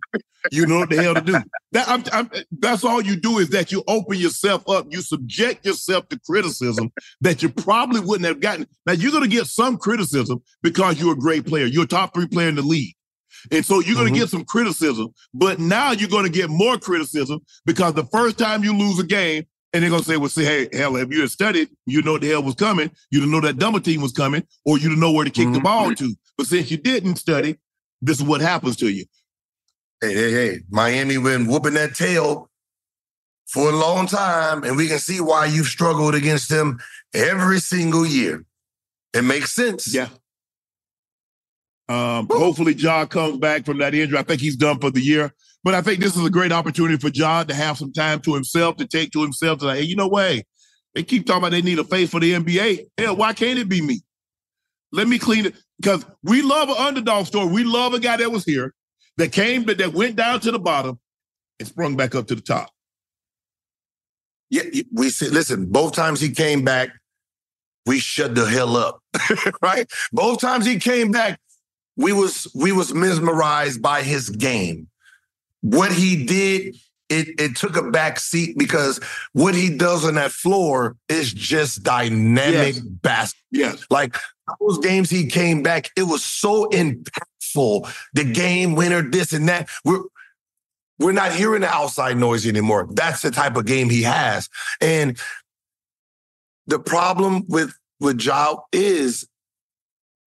[0.52, 1.38] You know what the hell to do."
[1.72, 4.88] That I'm, I'm, that's all you do is that you open yourself up.
[4.90, 8.68] You subject yourself to criticism that you probably wouldn't have gotten.
[8.86, 11.66] Now you're gonna get some criticism because you're a great player.
[11.66, 12.96] You're a top three player in the league.
[13.52, 14.22] And so you're going to mm-hmm.
[14.22, 18.64] get some criticism, but now you're going to get more criticism because the first time
[18.64, 21.22] you lose a game, and they're going to say, well, see, hey, hell, if you
[21.22, 22.90] had studied, you know what the hell was coming.
[23.12, 25.52] You didn't know that dumber team was coming, or you didn't know where to kick
[25.54, 26.16] the ball to.
[26.38, 27.58] But since you didn't study,
[28.02, 29.06] this is what happens to you.
[30.02, 30.60] Hey, hey, hey.
[30.70, 32.50] Miami been whooping that tail
[33.48, 36.80] for a long time, and we can see why you've struggled against them
[37.14, 38.46] every single year.
[39.14, 39.94] It makes sense.
[39.94, 40.10] Yeah.
[41.90, 44.18] Um, hopefully, Ja comes back from that injury.
[44.18, 45.34] I think he's done for the year.
[45.64, 48.34] But I think this is a great opportunity for Ja to have some time to
[48.34, 50.44] himself, to take to himself, to like, hey, you know what?
[50.96, 52.88] They keep talking about they need a face for the NBA.
[52.98, 54.02] Hell, why can't it be me?
[54.92, 55.56] Let me clean it.
[55.80, 57.48] Because we love an underdog story.
[57.48, 58.74] We love a guy that was here,
[59.18, 61.00] that came, that, that went down to the bottom
[61.60, 62.70] and sprung back up to the top.
[64.50, 66.90] Yeah, we said, listen, both times he came back,
[67.86, 69.00] we shut the hell up.
[69.62, 69.88] right?
[70.12, 71.40] Both times he came back,
[71.96, 74.89] we was we was mesmerized by his game.
[75.62, 76.76] What he did,
[77.10, 79.00] it it took a back seat because
[79.34, 82.80] what he does on that floor is just dynamic Yes.
[82.80, 83.44] basketball.
[83.52, 83.86] Yes.
[83.90, 84.16] Like
[84.60, 87.92] those games he came back, it was so impactful.
[88.14, 89.70] The game winner, this and that.
[89.84, 90.04] We're
[91.00, 92.88] we're not hearing the outside noise anymore.
[92.92, 94.50] That's the type of game he has.
[94.82, 95.18] And
[96.68, 99.28] the problem with with Ja is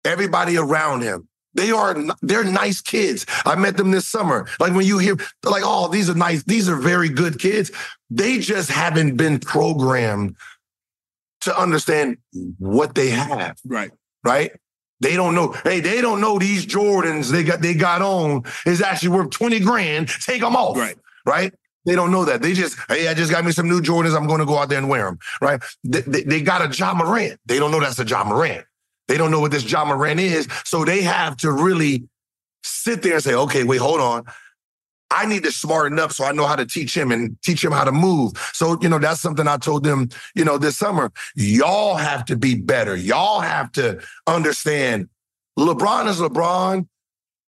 [0.04, 1.28] everybody around him.
[1.54, 3.26] They are they're nice kids.
[3.44, 4.48] I met them this summer.
[4.60, 7.72] Like when you hear like, oh, these are nice, these are very good kids.
[8.08, 10.36] They just haven't been programmed
[11.42, 12.18] to understand
[12.58, 13.58] what they have.
[13.64, 13.90] Right.
[14.24, 14.52] Right?
[15.00, 15.52] They don't know.
[15.64, 19.60] Hey, they don't know these Jordans they got they got on is actually worth 20
[19.60, 20.08] grand.
[20.08, 20.76] Take them off.
[20.76, 20.96] Right.
[21.26, 21.54] Right?
[21.86, 22.42] They don't know that.
[22.42, 24.14] They just, hey, I just got me some new Jordans.
[24.14, 25.18] I'm going to go out there and wear them.
[25.40, 25.62] Right?
[25.82, 27.40] They, they, they got a Ja Morant.
[27.46, 28.66] They don't know that's a Ja Morant.
[29.10, 30.46] They don't know what this Ja Morant is.
[30.64, 32.04] So they have to really
[32.62, 34.22] sit there and say, okay, wait, hold on.
[35.10, 37.72] I need to smarten up so I know how to teach him and teach him
[37.72, 38.34] how to move.
[38.52, 41.10] So, you know, that's something I told them, you know, this summer.
[41.34, 42.94] Y'all have to be better.
[42.94, 45.08] Y'all have to understand
[45.58, 46.86] LeBron is LeBron,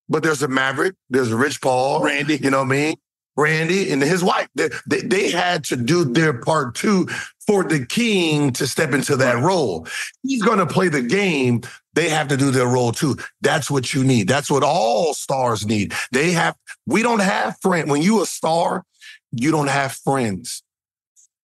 [0.08, 2.38] but there's a Maverick, there's a Rich Paul, Randy.
[2.38, 2.96] you know what I mean?
[3.38, 4.50] Randy and his wife.
[4.56, 7.08] They, they, they had to do their part too
[7.46, 9.88] for the king to step into that role.
[10.24, 11.62] He's going to play the game.
[11.94, 13.18] They have to do their role too.
[13.42, 14.28] That's what you need.
[14.28, 15.94] That's what all stars need.
[16.12, 17.90] They have, we don't have friends.
[17.90, 18.84] When you a star,
[19.32, 20.64] you don't have friends.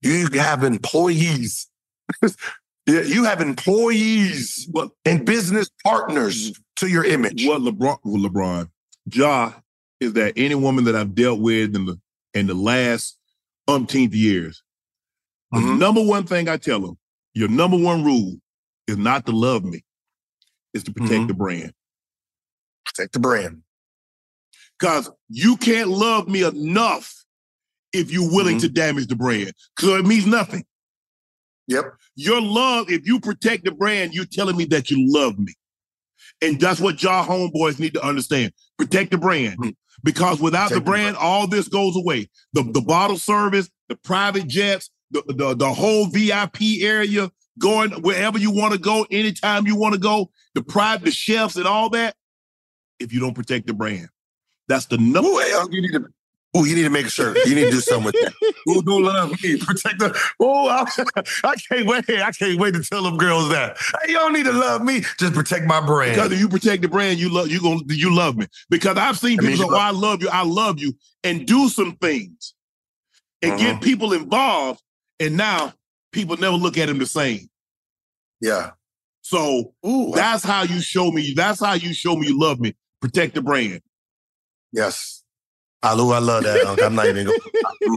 [0.01, 1.67] You have employees.
[2.85, 4.69] Yeah, you have employees
[5.05, 7.45] and business partners to your image.
[7.45, 8.69] What LeBron, well, LeBron,
[9.09, 9.53] Ja
[10.03, 11.99] is that any woman that I've dealt with in the
[12.33, 13.17] in the last
[13.67, 14.61] umpteenth years,
[15.51, 15.79] the mm-hmm.
[15.79, 16.97] number one thing I tell them,
[17.33, 18.35] your number one rule
[18.87, 19.83] is not to love me,
[20.73, 21.27] is to protect mm-hmm.
[21.27, 21.73] the brand.
[22.85, 23.61] Protect the brand.
[24.79, 27.23] Because you can't love me enough
[27.93, 28.67] if you're willing mm-hmm.
[28.67, 29.53] to damage the brand.
[29.75, 30.65] Because it means nothing.
[31.67, 31.93] Yep.
[32.15, 35.53] Your love, if you protect the brand, you're telling me that you love me.
[36.41, 38.53] And that's what y'all homeboys need to understand.
[38.77, 39.75] Protect the brand.
[40.03, 42.29] Because without the brand, all this goes away.
[42.53, 48.37] The, the bottle service, the private jets, the, the, the whole VIP area, going wherever
[48.37, 51.89] you want to go, anytime you want to go, the private, the chefs and all
[51.91, 52.15] that,
[52.99, 54.09] if you don't protect the brand.
[54.67, 55.29] That's the number.
[55.29, 56.05] Hey, you need to
[56.55, 57.35] Oh, you need to make sure.
[57.45, 58.33] You need to do something with that.
[58.69, 59.57] Ooh, don't love me.
[59.57, 60.19] Protect the.
[60.39, 60.85] Oh, I,
[61.43, 62.09] I can't wait.
[62.09, 63.77] I can't wait to tell them girls that.
[63.79, 65.01] Hey, you don't need to love me.
[65.17, 66.15] Just protect my brand.
[66.15, 68.47] Because if you protect the brand, you love you gonna you love me.
[68.69, 70.93] Because I've seen people say, you "Oh, I love you, I love you,"
[71.23, 72.53] and do some things
[73.41, 73.73] and Uh-huh.
[73.73, 74.81] get people involved,
[75.19, 75.73] and now
[76.11, 77.49] people never look at him the same.
[78.41, 78.71] Yeah.
[79.21, 81.33] So Ooh, that's how you show me.
[81.35, 82.75] That's how you show me you love me.
[83.01, 83.81] Protect the brand.
[84.71, 85.22] Yes.
[85.83, 86.65] I love, I love that.
[86.65, 86.81] Unc.
[86.81, 87.39] I'm not even going.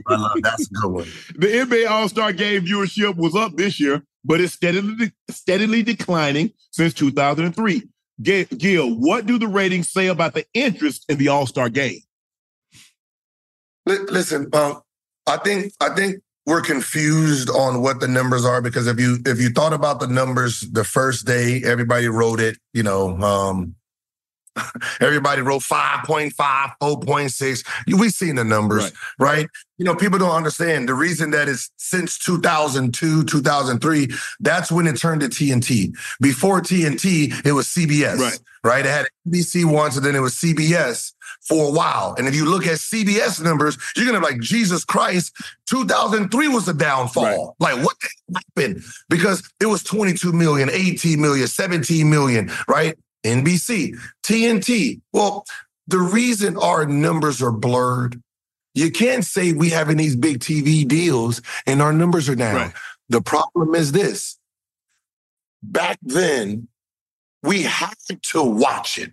[0.08, 1.08] I love that's a good one.
[1.36, 6.52] The NBA All Star Game viewership was up this year, but it's steadily steadily declining
[6.72, 7.88] since 2003.
[8.22, 12.00] Ga- Gil, what do the ratings say about the interest in the All Star Game?
[13.86, 14.80] Li- Listen, um,
[15.26, 19.40] I think I think we're confused on what the numbers are because if you if
[19.40, 22.58] you thought about the numbers the first day, everybody wrote it.
[22.72, 23.76] You know, um,
[25.00, 26.32] everybody wrote 5.5,
[26.82, 27.98] 4.6.
[27.98, 29.46] We've seen the numbers, right.
[29.78, 34.08] You know, people don't understand the reason that is since 2002, 2003,
[34.40, 35.92] that's when it turned to TNT.
[36.20, 38.38] Before TNT, it was CBS, Right.
[38.64, 38.86] right?
[38.86, 41.12] It had NBC once, and then it was CBS
[41.46, 42.14] for a while.
[42.16, 45.34] And if you look at CBS numbers, you're gonna be like, Jesus Christ,
[45.68, 47.56] 2003 was the downfall.
[47.60, 47.96] Like, what
[48.34, 48.82] happened?
[49.10, 52.96] Because it was 22 million, 18 million, 17 million, right?
[53.26, 55.00] NBC, TNT.
[55.12, 55.44] Well,
[55.86, 58.20] the reason our numbers are blurred,
[58.74, 62.72] you can't say we having these big TV deals and our numbers are down.
[63.08, 64.38] The problem is this.
[65.62, 66.68] Back then,
[67.42, 69.12] we had to watch it.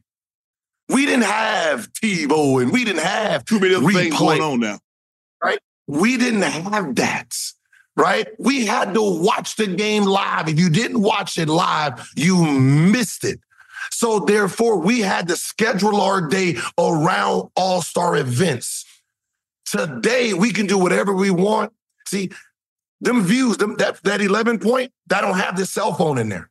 [0.90, 4.80] We didn't have TiVo and we didn't have too many other things going on now.
[5.42, 5.60] Right?
[5.88, 7.36] We didn't have that.
[7.96, 8.28] Right?
[8.40, 10.50] We had to watch the game live.
[10.50, 13.40] If you didn't watch it live, you missed it.
[13.92, 18.86] So therefore, we had to schedule our day around all-star events.
[19.66, 21.74] Today, we can do whatever we want.
[22.08, 22.30] See,
[23.02, 26.50] them views, them, that, that 11 point, that don't have the cell phone in there.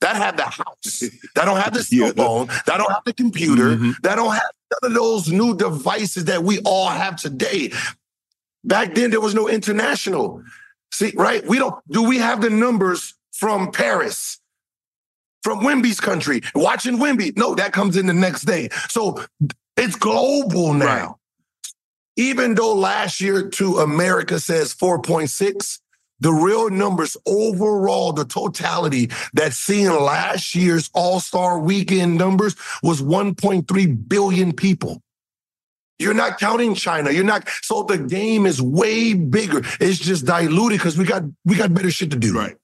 [0.00, 1.02] That have the house.
[1.34, 2.46] That don't have the cell phone.
[2.66, 3.76] That don't have the computer.
[3.76, 3.90] Mm-hmm.
[4.02, 4.50] That don't have
[4.82, 7.72] none of those new devices that we all have today.
[8.64, 10.42] Back then, there was no international.
[10.92, 11.46] See, right?
[11.46, 11.74] We don't.
[11.88, 14.39] Do we have the numbers from Paris,
[15.42, 17.36] from Wemby's country, watching Wimby?
[17.36, 18.68] No, that comes in the next day.
[18.88, 19.24] So
[19.76, 21.18] it's global now.
[22.16, 25.78] Even though last year to America says 4.6,
[26.20, 33.00] the real numbers overall, the totality that's seeing last year's All Star weekend numbers was
[33.00, 35.02] 1.3 billion people.
[35.98, 37.10] You're not counting China.
[37.10, 37.48] You're not.
[37.62, 39.62] So the game is way bigger.
[39.80, 42.36] It's just diluted because we got we got better shit to do.
[42.36, 42.56] Right.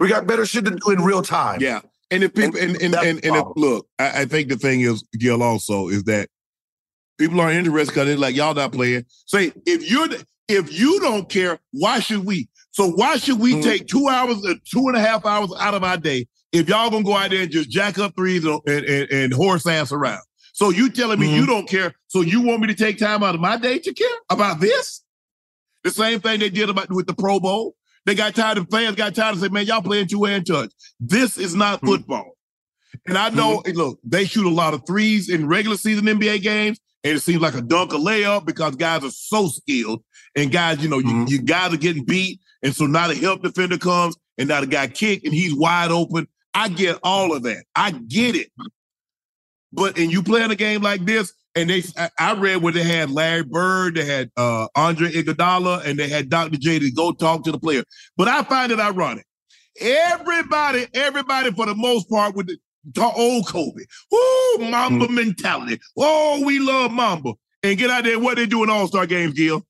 [0.00, 1.60] We got better shit to do in real time.
[1.60, 1.80] Yeah.
[2.10, 5.02] And if people and and, and, and, if, look, I, I think the thing is,
[5.18, 6.28] Gil, also is that
[7.18, 9.06] people are interested because they're like, y'all not playing.
[9.26, 10.08] Say if you're
[10.48, 12.48] if you don't care, why should we?
[12.70, 15.82] So why should we take two hours, uh, two and a half hours out of
[15.82, 18.84] our day if y'all gonna go out there and just jack up threes and, and,
[18.84, 20.22] and, and horse ass around?
[20.52, 21.94] So you telling me you don't care?
[22.06, 25.02] So you want me to take time out of my day to care about this?
[25.84, 27.74] The same thing they did about with the Pro Bowl.
[28.06, 30.70] They got tired of fans got tired of saying, "Man, y'all playing two hand touch.
[31.00, 31.86] This is not hmm.
[31.86, 32.36] football."
[33.06, 33.62] And I know, hmm.
[33.66, 37.20] hey, look, they shoot a lot of threes in regular season NBA games, and it
[37.20, 40.02] seems like a dunk a layup because guys are so skilled.
[40.36, 41.24] And guys, you know, you, hmm.
[41.26, 44.66] you guys are getting beat, and so now the help defender comes, and now the
[44.68, 46.28] guy kick, and he's wide open.
[46.54, 47.64] I get all of that.
[47.74, 48.50] I get it.
[49.72, 51.82] But and you playing a game like this, and they
[52.18, 56.28] I- read where they had Larry Bird, they had uh Andre Iguodala, and they had
[56.28, 56.58] Dr.
[56.58, 57.82] J to go talk to the player.
[58.16, 59.24] But I find it ironic.
[59.80, 63.82] Everybody, everybody for the most part with the old Kobe.
[64.10, 65.78] Woo, Mamba mentality.
[65.96, 67.32] Oh, we love Mamba.
[67.62, 69.66] And get out there, what they do in All-Star games, Gil.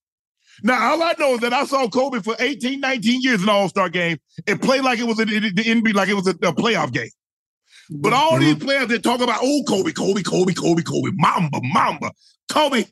[0.62, 3.68] Now, all I know is that I saw Kobe for 18, 19 years in All
[3.68, 6.52] Star game and play like it was in the NBA, like it was a, a
[6.52, 7.08] playoff game.
[7.90, 8.40] But all mm-hmm.
[8.40, 12.12] these players that talk about, oh, Kobe, Kobe, Kobe, Kobe, Kobe, Mamba, Mamba,
[12.50, 12.84] Kobe,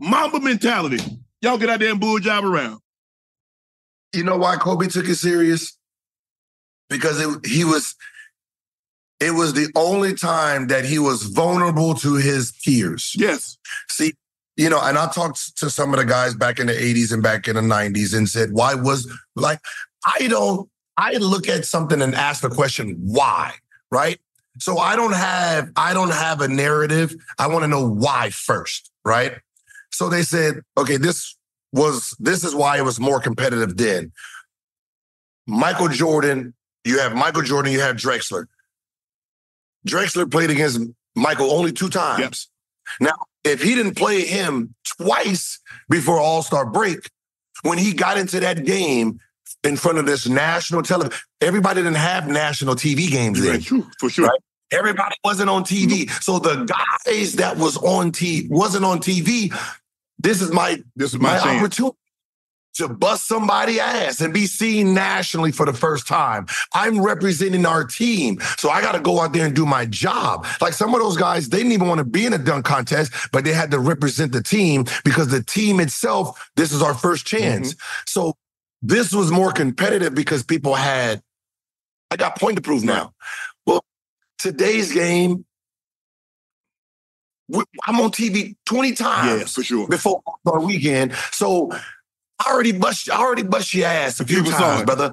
[0.00, 0.98] Mamba mentality.
[1.40, 2.80] Y'all get out there and bull job around.
[4.12, 5.76] You know why Kobe took it serious?
[6.88, 7.94] Because it, he was,
[9.20, 13.12] it was the only time that he was vulnerable to his peers.
[13.16, 13.58] Yes.
[13.88, 14.14] See,
[14.56, 17.22] you know, and I talked to some of the guys back in the 80s and
[17.22, 19.60] back in the 90s and said, why was like,
[20.06, 23.52] I don't, I look at something and ask the question, why?
[23.96, 24.20] Right.
[24.58, 27.14] So I don't have, I don't have a narrative.
[27.38, 28.90] I want to know why first.
[29.04, 29.38] Right.
[29.90, 31.34] So they said, okay, this
[31.72, 34.12] was, this is why it was more competitive then.
[35.46, 36.52] Michael Jordan,
[36.84, 38.46] you have Michael Jordan, you have Drexler.
[39.88, 40.80] Drexler played against
[41.14, 42.48] Michael only two times.
[43.00, 43.08] Yep.
[43.08, 47.10] Now, if he didn't play him twice before All Star break,
[47.62, 49.20] when he got into that game
[49.64, 53.60] in front of this national television, everybody didn't have national TV games then.
[53.60, 54.26] Right, for sure.
[54.26, 54.40] Right?
[54.72, 56.10] Everybody wasn't on TV.
[56.22, 59.54] So the guys that was on TV wasn't on TV.
[60.18, 61.96] This is my this is my, my opportunity
[62.76, 66.46] to bust somebody ass and be seen nationally for the first time.
[66.74, 68.38] I'm representing our team.
[68.58, 70.46] So I got to go out there and do my job.
[70.60, 73.12] Like some of those guys, they didn't even want to be in a dunk contest,
[73.32, 77.26] but they had to represent the team because the team itself, this is our first
[77.26, 77.72] chance.
[77.72, 78.02] Mm-hmm.
[78.06, 78.36] So
[78.82, 81.22] this was more competitive because people had,
[82.10, 83.12] I got point to prove now.
[83.66, 83.84] Well,
[84.38, 85.44] today's game,
[87.86, 89.40] I'm on TV 20 times.
[89.40, 89.88] Yeah, for sure.
[89.88, 91.14] Before our weekend.
[91.32, 95.12] So I already bust, I already bust your ass a few times, brother.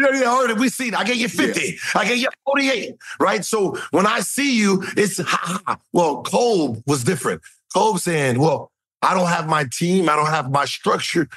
[0.00, 0.94] Yeah, yeah, already we seen.
[0.94, 1.60] I gave you 50.
[1.60, 1.72] Yeah.
[1.96, 2.96] I gave you 48.
[3.18, 3.44] Right.
[3.44, 5.78] So when I see you, it's ha ha.
[5.92, 7.42] Well, Cole was different.
[7.74, 8.70] Cole saying, Well,
[9.02, 11.28] I don't have my team, I don't have my structure.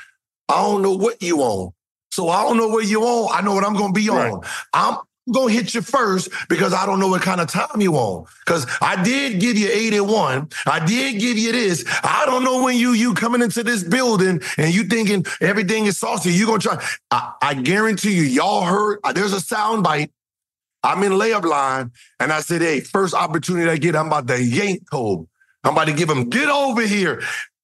[0.51, 1.71] I don't know what you on.
[2.11, 3.29] So I don't know what you on.
[3.33, 4.31] I know what I'm gonna be right.
[4.31, 4.41] on.
[4.73, 4.97] I'm
[5.31, 8.25] gonna hit you first because I don't know what kind of time you on.
[8.45, 10.49] Because I did give you 81.
[10.65, 11.85] I did give you this.
[12.03, 15.97] I don't know when you you coming into this building and you thinking everything is
[15.97, 16.31] saucy.
[16.31, 16.85] You gonna try.
[17.11, 18.99] I, I guarantee you, y'all heard.
[19.03, 20.11] Uh, there's a sound bite.
[20.83, 24.43] I'm in layup line, and I said, "Hey, first opportunity I get, I'm about to
[24.43, 25.27] yank Kobe.
[25.63, 27.21] I'm about to give him get over here."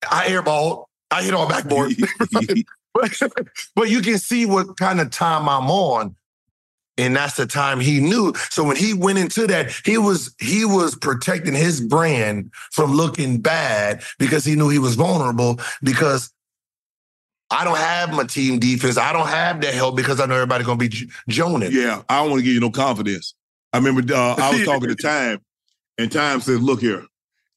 [0.09, 0.85] I airball.
[1.09, 1.95] I hit on backboard.
[3.75, 6.15] but, you can see what kind of time I'm on
[6.97, 10.65] and that's the time he knew so when he went into that he was he
[10.65, 16.33] was protecting his brand from looking bad because he knew he was vulnerable because
[17.49, 18.97] I don't have my team defense.
[18.97, 20.91] I don't have that help because I know everybody's gonna be
[21.29, 21.71] joning.
[21.71, 23.35] Yeah, I don't want to give you no confidence.
[23.71, 25.39] I remember uh, I was talking to Time,
[25.97, 27.05] and Time says, "Look here,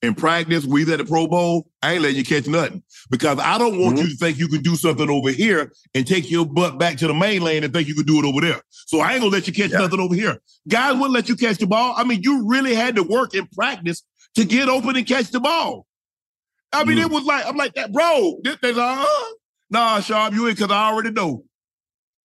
[0.02, 3.58] in practice, we at the Pro Bowl, I ain't letting you catch nothing because I
[3.58, 4.06] don't want mm-hmm.
[4.06, 7.06] you to think you can do something over here and take your butt back to
[7.06, 8.62] the mainland and think you can do it over there.
[8.70, 9.78] So I ain't gonna let you catch yeah.
[9.78, 10.40] nothing over here.
[10.68, 11.94] Guys wouldn't let you catch the ball.
[11.96, 14.02] I mean, you really had to work in practice
[14.36, 15.86] to get open and catch the ball.
[16.72, 17.06] I mean, mm-hmm.
[17.06, 18.38] it was like I'm like that, bro.
[18.42, 19.04] This, like, uh,
[19.68, 21.44] nah, Sharpe, you in because I already know.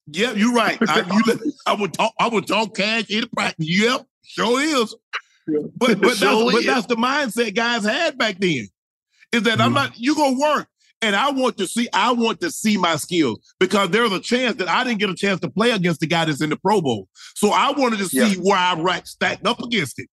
[0.07, 0.78] Yep, you're right.
[0.88, 2.13] I, you, I would talk.
[2.19, 3.67] I would talk cash in practice.
[3.67, 4.95] Yep, sure is.
[5.48, 8.68] But but, that's, but that's the mindset guys had back then.
[9.32, 9.62] Is that mm-hmm.
[9.62, 10.68] I'm not you gonna work.
[11.02, 14.56] And I want to see, I want to see my skills because there's a chance
[14.56, 16.82] that I didn't get a chance to play against the guy that's in the Pro
[16.82, 17.10] Bowl.
[17.36, 18.41] So I wanted to see yeah.
[18.41, 20.10] where I ranked stacked up against it.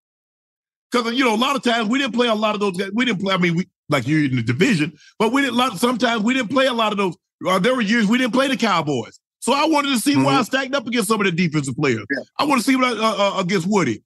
[0.91, 2.91] Because you know, a lot of times we didn't play a lot of those guys.
[2.93, 3.33] We didn't play.
[3.33, 5.57] I mean, we like you're in the division, but we didn't.
[5.57, 7.16] Lot, sometimes we didn't play a lot of those.
[7.47, 9.18] Uh, there were years we didn't play the Cowboys.
[9.39, 10.24] So I wanted to see mm-hmm.
[10.24, 12.05] where I stacked up against some of the defensive players.
[12.11, 12.22] Yeah.
[12.39, 14.03] I want to see what I, uh, uh, against Woody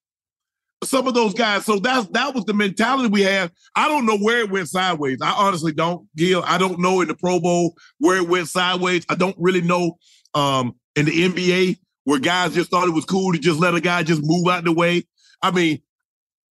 [0.84, 1.64] some of those guys.
[1.64, 3.50] So that's that was the mentality we had.
[3.74, 5.18] I don't know where it went sideways.
[5.22, 6.42] I honestly don't, Gil.
[6.46, 9.04] I don't know in the Pro Bowl where it went sideways.
[9.08, 9.98] I don't really know
[10.34, 13.80] um, in the NBA where guys just thought it was cool to just let a
[13.80, 15.04] guy just move out the way.
[15.42, 15.82] I mean,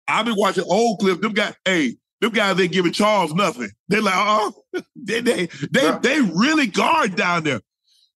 [0.07, 1.21] I've been watching old clips.
[1.21, 3.69] Them guys, hey, them guys ain't giving Charles nothing.
[3.87, 4.53] They're like, oh,
[4.95, 7.61] they they they, they really guard down there.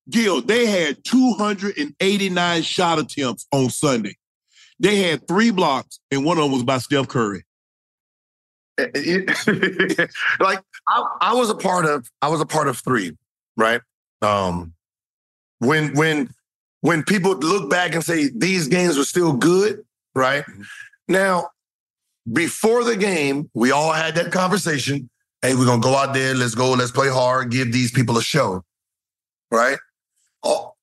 [0.10, 4.16] Gil, they had 289 shot attempts on Sunday.
[4.80, 7.44] They had three blocks, and one of them was by Steph Curry.
[8.78, 13.18] like I, I was a part of, I was a part of three,
[13.56, 13.82] right?
[14.22, 14.74] Um,
[15.60, 16.30] when when
[16.82, 20.44] when people look back and say these games were still good, right?
[20.44, 20.62] Mm-hmm.
[21.08, 21.50] Now,
[22.32, 25.10] before the game, we all had that conversation.
[25.42, 28.22] Hey, we're gonna go out there, let's go, let's play hard, give these people a
[28.22, 28.64] show,
[29.52, 29.78] right?
[30.44, 30.74] Oh,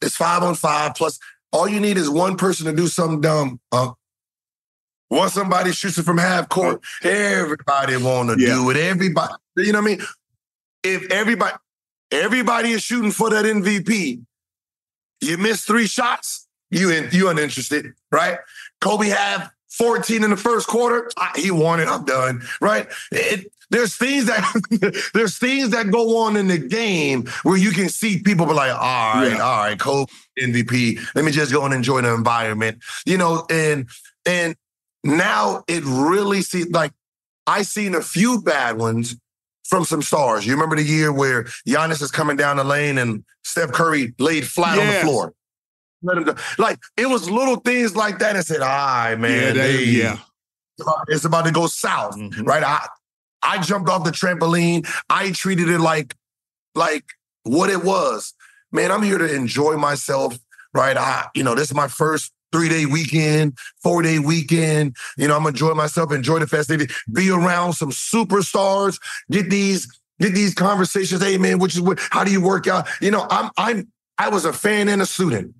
[0.00, 1.18] it's five on five plus
[1.54, 3.60] all you need is one person to do something dumb.
[3.72, 3.92] Uh,
[5.08, 8.54] once somebody shoots it from half court, everybody want to yeah.
[8.54, 8.76] do it.
[8.76, 10.06] Everybody, you know what I mean?
[10.82, 11.54] If everybody,
[12.14, 14.22] Everybody is shooting for that MVP.
[15.20, 18.38] You miss three shots, you in, you uninterested, right?
[18.80, 21.10] Kobe had 14 in the first quarter.
[21.16, 21.88] I, he won it.
[21.88, 22.86] I'm done, right?
[23.10, 27.88] It, there's things that there's things that go on in the game where you can
[27.88, 29.38] see people be like, all right, Yeah.
[29.42, 31.00] all right, Kobe MVP.
[31.14, 33.46] Let me just go and enjoy the environment, you know.
[33.50, 33.88] And
[34.26, 34.54] and
[35.02, 36.92] now it really see like
[37.46, 39.16] I seen a few bad ones
[39.64, 40.46] from some stars.
[40.46, 44.46] You remember the year where Giannis is coming down the lane and Steph Curry laid
[44.46, 45.32] flat on the floor.
[46.04, 46.34] Let him go.
[46.58, 49.30] Like it was little things like that and said, all right, man.
[49.30, 50.18] Yeah, that- they- yeah.
[50.78, 52.44] it's about- It's about to go south, mm-hmm.
[52.44, 52.62] right?
[52.62, 52.86] I
[53.42, 54.86] I jumped off the trampoline.
[55.10, 56.14] I treated it like
[56.74, 57.04] like
[57.42, 58.32] what it was.
[58.72, 60.36] Man, I'm here to enjoy myself,
[60.72, 60.96] right?
[60.96, 64.96] I, you know, this is my first three-day weekend, four-day weekend.
[65.16, 68.98] You know, I'm enjoying myself, enjoy the festivity, be around some superstars,
[69.30, 69.86] get these,
[70.20, 71.22] get these conversations.
[71.22, 72.88] Hey man, which is what how do you work out?
[73.00, 73.88] You know, I'm I'm
[74.18, 75.54] I was a fan and a student,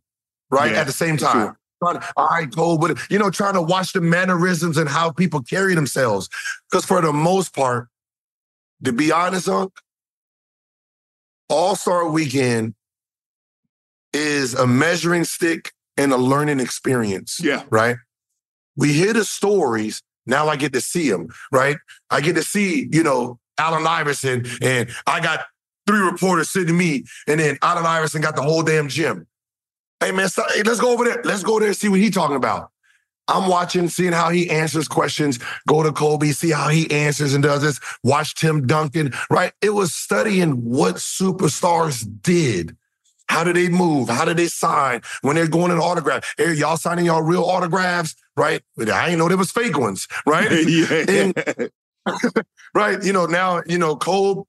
[0.55, 0.73] right?
[0.73, 1.47] Yeah, At the same time.
[1.83, 2.01] sure.
[2.17, 5.75] All right, go, but you know, trying to watch the mannerisms and how people carry
[5.75, 6.31] themselves.
[6.71, 7.89] Because for the most part,
[8.85, 9.71] to be honest, Unc,
[11.51, 12.75] All Star Weekend
[14.15, 17.39] is a measuring stick and a learning experience.
[17.43, 17.65] Yeah.
[17.69, 17.97] Right.
[18.77, 20.03] We hear the stories.
[20.27, 21.29] Now I get to see them.
[21.53, 21.77] Right.
[22.11, 25.45] I get to see, you know, Allen Iverson, and I got
[25.87, 29.27] three reporters sitting to me, and then Allen Iverson got the whole damn gym.
[30.05, 31.23] Hey man, stop, hey, let's go over there.
[31.25, 32.71] Let's go there and see what he's talking about.
[33.27, 35.39] I'm watching, seeing how he answers questions.
[35.67, 37.81] Go to Kobe, see how he answers and does this.
[38.03, 39.53] Watch Tim Duncan, right?
[39.63, 42.77] It was studying what superstars did.
[43.29, 44.11] How do they move?
[44.11, 46.35] How do they sign when they're going an autograph?
[46.37, 48.61] Hey, y'all signing y'all real autographs, right?
[48.79, 50.51] I didn't know there was fake ones, right?
[51.09, 51.71] And-
[52.75, 53.03] right?
[53.03, 54.43] You know, now, you know, Kobe,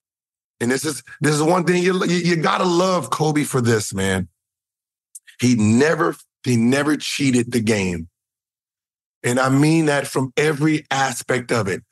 [0.59, 3.93] and this is this is one thing you, you you gotta love Kobe for this,
[3.93, 4.27] man.
[5.39, 8.07] He never he never cheated the game.
[9.23, 11.83] And I mean that from every aspect of it.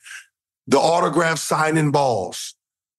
[0.66, 2.54] The autograph signing balls,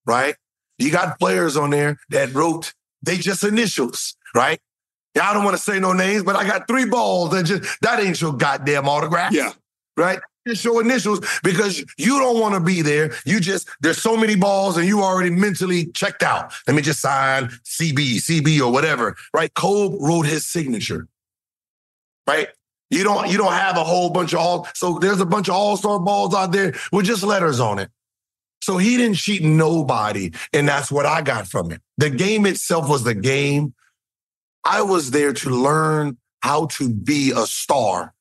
[0.05, 0.35] right?
[0.77, 4.59] You got players on there that wrote they just initials, right?
[5.15, 7.79] Yeah, I don't want to say no names, but I got three balls that just
[7.81, 9.31] that ain't your goddamn autograph.
[9.31, 9.53] Yeah.
[9.95, 10.19] Right?
[10.45, 13.11] Your initials because you don't want to be there.
[13.25, 16.53] You just there's so many balls and you already mentally checked out.
[16.67, 19.15] Let me just sign CB, CB or whatever.
[19.33, 19.51] Right?
[19.55, 21.07] Kobe wrote his signature.
[22.27, 22.49] Right?
[22.91, 25.55] You don't you don't have a whole bunch of all so there's a bunch of
[25.55, 27.89] all-star balls out there with just letters on it.
[28.61, 31.81] So he didn't cheat nobody, and that's what I got from it.
[31.97, 33.75] The game itself was the game.
[34.63, 38.14] I was there to learn how to be a star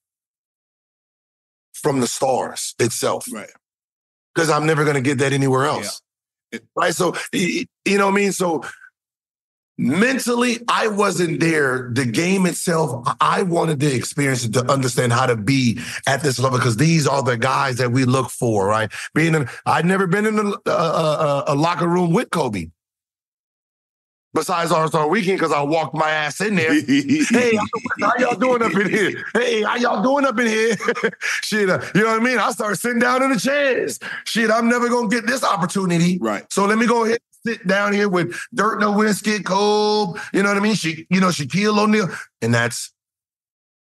[1.85, 3.27] from the stars itself.
[3.33, 3.51] Right.
[4.35, 6.01] Because I'm never going to get that anywhere else.
[6.75, 6.95] Right.
[6.95, 8.33] So, you know what I mean?
[8.33, 8.65] So,
[9.77, 11.91] mentally, I wasn't there.
[11.93, 16.23] The game itself, I- I wanted to experience it to understand how to be at
[16.23, 18.91] this level because these are the guys that we look for, right?
[19.15, 22.71] Being in, I'd never been in a, a, a, a locker room with Kobe.
[24.35, 26.75] Besides All Star Weekend, because I walked my ass in there.
[26.75, 27.57] hey,
[28.01, 29.25] how y'all doing up in here?
[29.33, 30.77] Hey, how y'all doing up in here?
[31.43, 32.39] Shit, uh, you know what I mean?
[32.39, 34.01] I started sitting down in the chairs.
[34.25, 36.19] Shit, I'm never gonna get this opportunity.
[36.19, 36.53] Right.
[36.53, 40.19] So let me go ahead and sit down here with Dirk Nowitzki, Kobe.
[40.33, 40.75] You know what I mean?
[40.75, 42.09] She, you know, Shaquille O'Neal,
[42.43, 42.93] and that's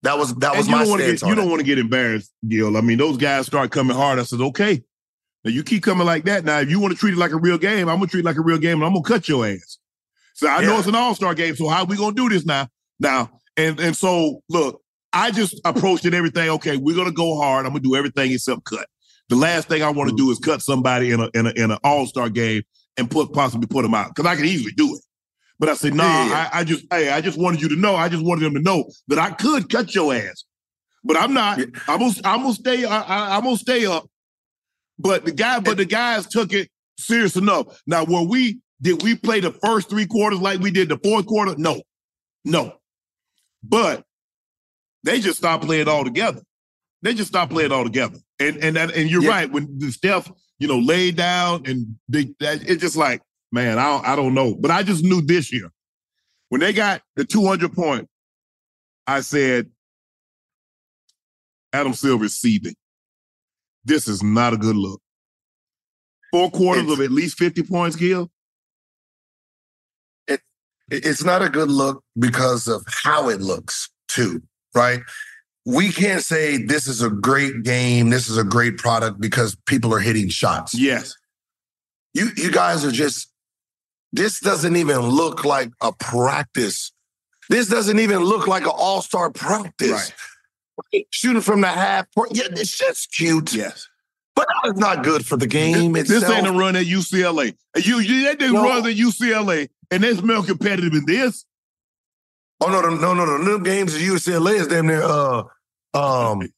[0.03, 1.61] that was that was and you my don't want to stance get you don't want
[1.61, 2.77] to get embarrassed, Gil.
[2.77, 4.19] I mean, those guys start coming hard.
[4.19, 4.85] I said, okay.
[5.43, 6.45] Now you keep coming like that.
[6.45, 8.27] Now, if you want to treat it like a real game, I'm gonna treat it
[8.27, 9.79] like a real game, and I'm gonna cut your ass.
[10.35, 11.57] So I know it's an all-star game.
[11.57, 12.69] So how we gonna do this now?
[13.01, 14.83] Now, and and so look,
[15.13, 16.51] I just approached it everything.
[16.51, 17.67] Okay, we're gonna go hard.
[17.67, 18.87] I'm gonna do everything except cut.
[19.29, 20.27] The last thing I want to mm-hmm.
[20.27, 22.63] do is cut somebody in a in a in an all-star game
[22.97, 25.01] and put possibly put them out because I can easily do it.
[25.59, 26.51] But I said, no, Yeah, yeah.
[26.53, 27.95] I, I just hey, I just wanted you to know.
[27.95, 30.45] I just wanted them to know that I could cut your ass,
[31.05, 31.61] but I'm not.
[31.87, 32.85] I'm gonna I'm gonna stay.
[32.85, 34.09] I, I'm gonna stay up.
[34.99, 37.83] But the guy, but the guys took it serious enough.
[37.87, 41.25] Now, were we did we play the first three quarters like we did the fourth
[41.27, 41.55] quarter?
[41.57, 41.81] No,
[42.45, 42.75] no.
[43.63, 44.05] But
[45.05, 46.43] they just stopped playing altogether.
[47.01, 48.19] They just stopped playing altogether.
[48.39, 49.31] And and that, and you're Yeah.
[49.31, 53.79] right when the Steph, you know, laid down and they, that, it's just like, man,
[53.79, 54.55] I don't, I don't know.
[54.55, 55.71] But I just knew this year
[56.51, 58.07] when they got the 200 point,
[59.07, 59.71] I said,
[61.73, 62.75] Adam Silver is seething.
[63.85, 65.01] This is not a good look.
[66.33, 68.31] Four quarters of at least 50 points, Gil.
[70.91, 74.43] It, it's not a good look because of how it looks too,
[74.75, 75.01] right?
[75.67, 79.95] We can't say this is a great game, this is a great product because people
[79.95, 80.75] are hitting shots.
[80.79, 81.15] Yes.
[82.13, 83.31] You you guys are just
[84.13, 86.93] this doesn't even look like a practice.
[87.49, 90.13] This doesn't even look like an all star practice.
[90.93, 91.07] Right.
[91.11, 92.31] Shooting from the half court.
[92.33, 93.55] Yeah, this just cute.
[93.55, 93.89] Yes.
[94.37, 96.23] But it's not good for the game This, itself.
[96.23, 97.57] this ain't a run at UCLA.
[97.77, 98.65] You, you they No.
[98.65, 101.45] run at UCLA, and it's more competitive than this.
[102.61, 103.45] Oh no, no, no, no, no.
[103.45, 105.45] Them games at UCLA is damn near uh
[105.95, 106.49] um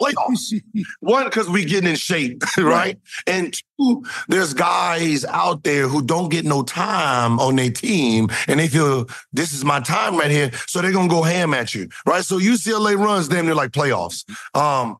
[0.00, 0.60] playoffs.
[1.00, 2.98] One, because we getting in shape, right?
[3.26, 8.58] And two, there's guys out there who don't get no time on their team and
[8.58, 10.50] they feel this is my time right here.
[10.66, 11.88] So they're gonna go ham at you.
[12.06, 12.24] Right.
[12.24, 14.24] So UCLA runs damn near like playoffs.
[14.56, 14.96] Um,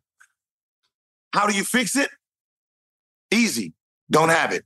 [1.33, 2.11] how do you fix it?
[3.31, 3.73] Easy.
[4.11, 4.65] Don't have it.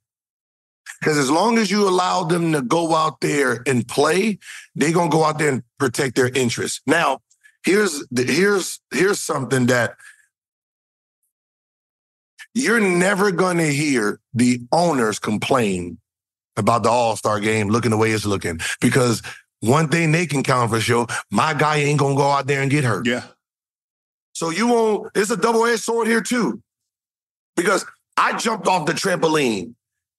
[1.01, 4.39] Because as long as you allow them to go out there and play,
[4.75, 6.81] they're gonna go out there and protect their interests.
[6.87, 7.21] Now,
[7.65, 9.95] here's the, here's here's something that
[12.55, 15.99] you're never gonna hear the owners complain
[16.57, 18.61] about the All-Star game looking the way it's looking.
[18.81, 19.23] Because
[19.61, 22.71] one thing they can count for sure, my guy ain't gonna go out there and
[22.71, 23.07] get hurt.
[23.07, 23.25] Yeah.
[24.33, 26.63] So you won't, it's a double-edged sword here too.
[27.57, 27.85] Because
[28.17, 29.75] I jumped off the trampoline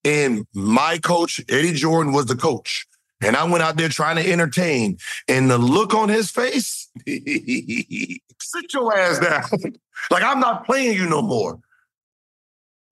[0.07, 2.87] and my coach, Eddie Jordan, was the coach.
[3.21, 4.97] And I went out there trying to entertain.
[5.27, 9.73] And the look on his face, sit your ass down.
[10.11, 11.59] like I'm not playing you no more.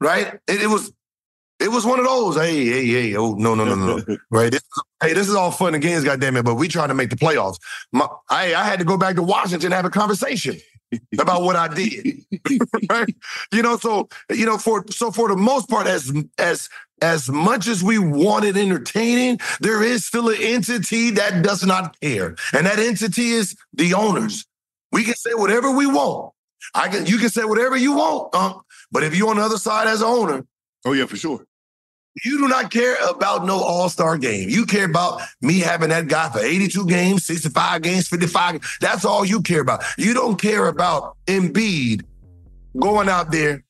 [0.01, 0.33] Right?
[0.47, 0.91] It, it was
[1.59, 2.35] it was one of those.
[2.35, 3.15] Hey, hey, hey.
[3.15, 4.03] Oh, no, no, no, no.
[4.05, 4.17] no.
[4.29, 4.51] right.
[4.51, 4.63] This,
[5.01, 6.43] hey, this is all fun and games, goddamn it.
[6.43, 7.57] But we trying to make the playoffs.
[7.93, 10.59] My, I, I had to go back to Washington and have a conversation
[11.19, 12.25] about what I did.
[12.89, 13.15] right?
[13.51, 16.69] You know, so you know, for so for the most part, as as
[17.01, 22.35] as much as we wanted entertaining, there is still an entity that does not care,
[22.53, 24.45] and that entity is the owners.
[24.91, 26.33] We can say whatever we want.
[26.73, 29.57] I can, you can say whatever you want, um, but if you're on the other
[29.57, 30.45] side as an owner,
[30.85, 31.45] oh yeah, for sure.
[32.23, 34.47] You do not care about no All Star game.
[34.49, 38.61] You care about me having that guy for 82 games, 65 games, 55.
[38.79, 39.83] That's all you care about.
[39.97, 42.03] You don't care about Embiid
[42.79, 43.63] going out there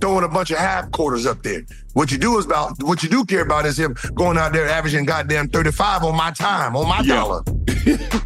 [0.00, 1.62] throwing a bunch of half quarters up there.
[1.94, 4.68] What you do is about what you do care about is him going out there
[4.68, 7.14] averaging goddamn 35 on my time, on my Yeah.
[7.14, 7.42] dollar.